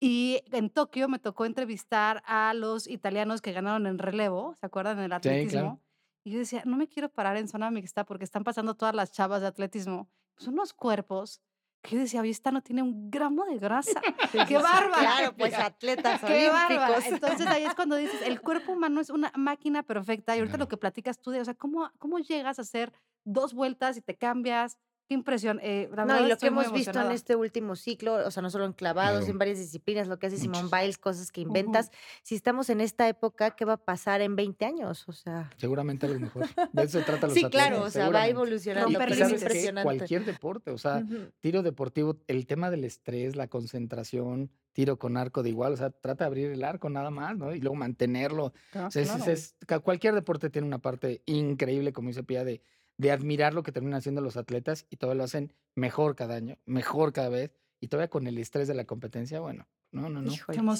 Y 0.00 0.42
en 0.52 0.70
Tokio 0.70 1.08
me 1.08 1.18
tocó 1.18 1.44
entrevistar 1.44 2.22
a 2.24 2.54
los 2.54 2.86
italianos 2.86 3.42
que 3.42 3.52
ganaron 3.52 3.86
en 3.86 3.98
relevo, 3.98 4.54
¿se 4.54 4.66
acuerdan? 4.66 4.98
En 4.98 5.04
el 5.04 5.12
atletismo. 5.12 5.80
Y 6.24 6.32
yo 6.32 6.38
decía, 6.38 6.62
no 6.64 6.76
me 6.76 6.88
quiero 6.88 7.08
parar 7.08 7.36
en 7.36 7.48
zona 7.48 7.70
mixta 7.70 8.04
porque 8.04 8.24
están 8.24 8.44
pasando 8.44 8.74
todas 8.74 8.94
las 8.94 9.10
chavas 9.10 9.40
de 9.40 9.48
atletismo. 9.48 10.08
Son 10.36 10.54
unos 10.54 10.72
cuerpos 10.72 11.40
que 11.82 11.96
yo 11.96 12.02
decía, 12.02 12.20
oye, 12.20 12.30
esta 12.30 12.50
no 12.50 12.62
tiene 12.62 12.82
un 12.82 13.10
gramo 13.10 13.44
de 13.44 13.58
grasa. 13.58 14.00
¡Qué 14.48 14.58
bárbara! 14.58 15.00
Claro, 15.00 15.36
pues 15.36 15.54
atletas 15.54 16.20
¡Qué 16.26 16.48
bárbara! 16.48 16.98
Entonces 17.06 17.46
ahí 17.46 17.64
es 17.64 17.74
cuando 17.74 17.96
dices, 17.96 18.20
el 18.22 18.40
cuerpo 18.40 18.72
humano 18.72 19.00
es 19.00 19.10
una 19.10 19.32
máquina 19.36 19.82
perfecta. 19.82 20.36
Y 20.36 20.40
ahorita 20.40 20.58
lo 20.58 20.68
que 20.68 20.76
platicas 20.76 21.18
tú 21.20 21.30
de, 21.30 21.40
o 21.40 21.44
sea, 21.44 21.54
¿cómo, 21.54 21.90
cómo 21.98 22.18
llegas 22.18 22.58
a 22.58 22.62
hacer 22.62 22.92
dos 23.24 23.54
vueltas 23.54 23.96
y 23.96 24.02
te 24.02 24.16
cambias? 24.16 24.78
Qué 25.08 25.14
impresión. 25.14 25.58
Eh, 25.62 25.88
no, 26.06 26.20
y 26.20 26.28
lo 26.28 26.36
que 26.36 26.48
hemos 26.48 26.70
visto 26.70 27.00
en 27.00 27.12
este 27.12 27.34
último 27.34 27.76
ciclo, 27.76 28.26
o 28.26 28.30
sea, 28.30 28.42
no 28.42 28.50
solo 28.50 28.66
en 28.66 28.74
clavados, 28.74 29.26
en 29.26 29.38
varias 29.38 29.56
disciplinas, 29.56 30.06
lo 30.06 30.18
que 30.18 30.26
hace 30.26 30.36
Simón 30.36 30.68
Biles, 30.70 30.98
cosas 30.98 31.32
que 31.32 31.40
inventas. 31.40 31.90
Si 32.22 32.34
estamos 32.34 32.68
en 32.68 32.82
esta 32.82 33.08
época, 33.08 33.52
¿qué 33.52 33.64
va 33.64 33.72
a 33.72 33.76
pasar 33.78 34.20
en 34.20 34.36
20 34.36 34.66
años? 34.66 35.08
O 35.08 35.12
sea. 35.12 35.48
Seguramente 35.56 36.04
a 36.04 36.10
lo 36.10 36.20
mejor. 36.20 36.46
De 36.74 36.82
eso 36.82 36.98
se 36.98 37.04
trata 37.06 37.26
los 37.26 37.34
Sí, 37.34 37.44
claro, 37.44 37.84
o 37.84 37.90
sea, 37.90 38.10
va 38.10 38.28
evolucionando. 38.28 38.90
No, 38.90 38.98
pero 38.98 39.14
es 39.14 39.30
impresionante. 39.30 39.96
Cualquier 39.96 40.26
deporte, 40.26 40.72
o 40.72 40.78
sea, 40.78 41.02
tiro 41.40 41.62
deportivo, 41.62 42.18
el 42.26 42.46
tema 42.46 42.70
del 42.70 42.84
estrés, 42.84 43.34
la 43.34 43.48
concentración, 43.48 44.50
tiro 44.74 44.98
con 44.98 45.16
arco 45.16 45.42
de 45.42 45.48
igual, 45.48 45.72
o 45.72 45.76
sea, 45.78 45.88
trata 45.90 46.24
de 46.24 46.26
abrir 46.26 46.50
el 46.50 46.62
arco 46.62 46.90
nada 46.90 47.10
más, 47.10 47.34
¿no? 47.34 47.54
Y 47.54 47.60
luego 47.60 47.76
mantenerlo. 47.76 48.52
Ah, 48.74 48.88
o 48.88 48.90
sea, 48.90 49.02
es, 49.02 49.56
cualquier 49.82 50.14
deporte 50.14 50.50
tiene 50.50 50.68
una 50.68 50.78
parte 50.78 51.22
increíble, 51.24 51.94
como 51.94 52.08
dice 52.08 52.22
Pia, 52.22 52.44
de 52.44 52.60
de 52.98 53.12
admirar 53.12 53.54
lo 53.54 53.62
que 53.62 53.72
terminan 53.72 53.98
haciendo 53.98 54.20
los 54.20 54.36
atletas 54.36 54.86
y 54.90 54.96
todavía 54.96 55.18
lo 55.18 55.24
hacen 55.24 55.54
mejor 55.74 56.16
cada 56.16 56.34
año, 56.34 56.58
mejor 56.66 57.12
cada 57.12 57.28
vez 57.30 57.52
y 57.80 57.88
todavía 57.88 58.10
con 58.10 58.26
el 58.26 58.36
estrés 58.38 58.66
de 58.68 58.74
la 58.74 58.84
competencia, 58.84 59.40
bueno, 59.40 59.68
no, 59.92 60.10
no, 60.10 60.20
no, 60.20 60.32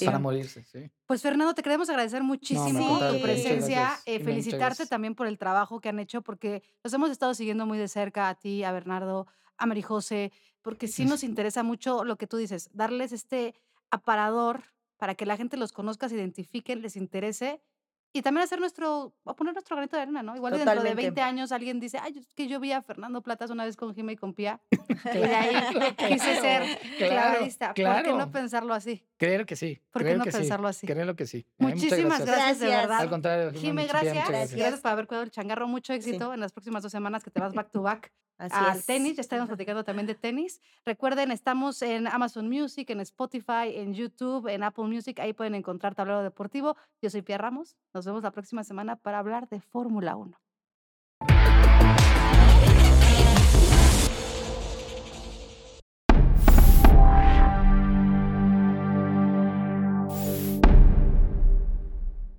para 0.05 0.19
morirse, 0.19 0.63
sí. 0.65 0.91
Pues 1.07 1.21
Fernando, 1.21 1.55
te 1.55 1.63
queremos 1.63 1.89
agradecer 1.89 2.21
muchísimo 2.21 2.99
tu 2.99 3.21
presencia, 3.21 3.97
eh, 4.05 4.19
felicitarte 4.19 4.85
también 4.85 5.15
por 5.15 5.25
el 5.25 5.37
trabajo 5.37 5.79
que 5.79 5.89
han 5.89 5.99
hecho, 5.99 6.21
porque 6.21 6.61
los 6.83 6.93
hemos 6.93 7.09
estado 7.09 7.33
siguiendo 7.33 7.65
muy 7.65 7.77
de 7.77 7.87
cerca 7.87 8.29
a 8.29 8.35
ti, 8.35 8.63
a 8.63 8.71
Bernardo, 8.71 9.25
a 9.57 9.65
Marijose, 9.65 10.31
porque 10.61 10.87
sí 10.87 11.05
nos 11.05 11.23
interesa 11.23 11.63
mucho 11.63 12.03
lo 12.03 12.17
que 12.17 12.27
tú 12.27 12.37
dices, 12.37 12.69
darles 12.73 13.13
este 13.13 13.55
aparador 13.89 14.63
para 14.97 15.15
que 15.15 15.25
la 15.25 15.37
gente 15.37 15.57
los 15.57 15.71
conozca, 15.71 16.09
se 16.09 16.15
identifique, 16.15 16.75
les 16.75 16.97
interese 16.97 17.61
y 18.11 18.21
también 18.21 18.43
hacer 18.43 18.59
nuestro, 18.59 19.13
o 19.23 19.35
poner 19.35 19.53
nuestro 19.53 19.75
granito 19.75 19.95
de 19.95 20.03
arena, 20.03 20.23
¿no? 20.23 20.35
Igual 20.35 20.57
dentro 20.57 20.81
de 20.81 20.95
20 20.95 21.21
años 21.21 21.51
alguien 21.51 21.79
dice, 21.79 21.99
ay, 22.01 22.17
es 22.17 22.33
que 22.33 22.47
yo 22.47 22.59
vi 22.59 22.71
a 22.71 22.81
Fernando 22.81 23.21
Platas 23.21 23.51
una 23.51 23.65
vez 23.65 23.75
con 23.75 23.93
Jimmy 23.93 24.13
y 24.13 24.15
con 24.15 24.33
Pía. 24.33 24.59
y 24.71 25.17
de 25.17 25.35
ahí 25.35 25.55
quise 25.95 26.41
ser 26.41 26.79
claro, 26.97 27.45
¿Por 27.75 28.03
qué 28.03 28.13
no 28.13 28.31
pensarlo 28.31 28.73
así? 28.73 29.05
Creo 29.17 29.45
que 29.45 29.55
sí. 29.55 29.81
¿Por 29.91 30.03
qué 30.03 30.15
no 30.15 30.23
pensarlo 30.23 30.67
así? 30.67 30.87
Creo 30.87 31.15
que 31.15 31.27
sí. 31.27 31.45
Muchísimas 31.57 32.25
gracias. 32.25 32.59
de 32.59 32.67
verdad. 32.67 32.99
Al 32.99 33.09
contrario. 33.09 33.51
Jimmy, 33.53 33.85
gracias. 33.85 34.27
gracias. 34.53 34.81
por 34.81 34.91
haber 34.91 35.07
cuidado 35.07 35.23
el 35.23 35.31
changarro. 35.31 35.67
Mucho 35.67 35.93
éxito 35.93 36.33
en 36.33 36.39
las 36.39 36.51
próximas 36.51 36.81
dos 36.81 36.91
semanas 36.91 37.23
que 37.23 37.29
te 37.29 37.39
vas 37.39 37.53
back 37.53 37.71
to 37.71 37.81
back. 37.81 38.11
al 38.51 38.83
tenis, 38.83 39.17
ya 39.17 39.21
estaremos 39.21 39.49
platicando 39.49 39.83
también 39.83 40.07
de 40.07 40.15
tenis. 40.15 40.61
Recuerden, 40.85 41.31
estamos 41.31 41.81
en 41.81 42.07
Amazon 42.07 42.47
Music, 42.47 42.89
en 42.89 43.01
Spotify, 43.01 43.75
en 43.75 43.93
YouTube, 43.93 44.47
en 44.47 44.63
Apple 44.63 44.85
Music, 44.85 45.19
ahí 45.19 45.33
pueden 45.33 45.55
encontrar 45.55 45.93
Tablero 45.93 46.23
Deportivo. 46.23 46.77
Yo 47.01 47.09
soy 47.09 47.21
Pia 47.21 47.37
Ramos, 47.37 47.75
nos 47.99 48.05
vemos 48.05 48.23
la 48.23 48.31
próxima 48.31 48.63
semana 48.63 48.95
para 48.95 49.19
hablar 49.19 49.49
de 49.49 49.59
Fórmula 49.59 50.15
1. 50.15 50.48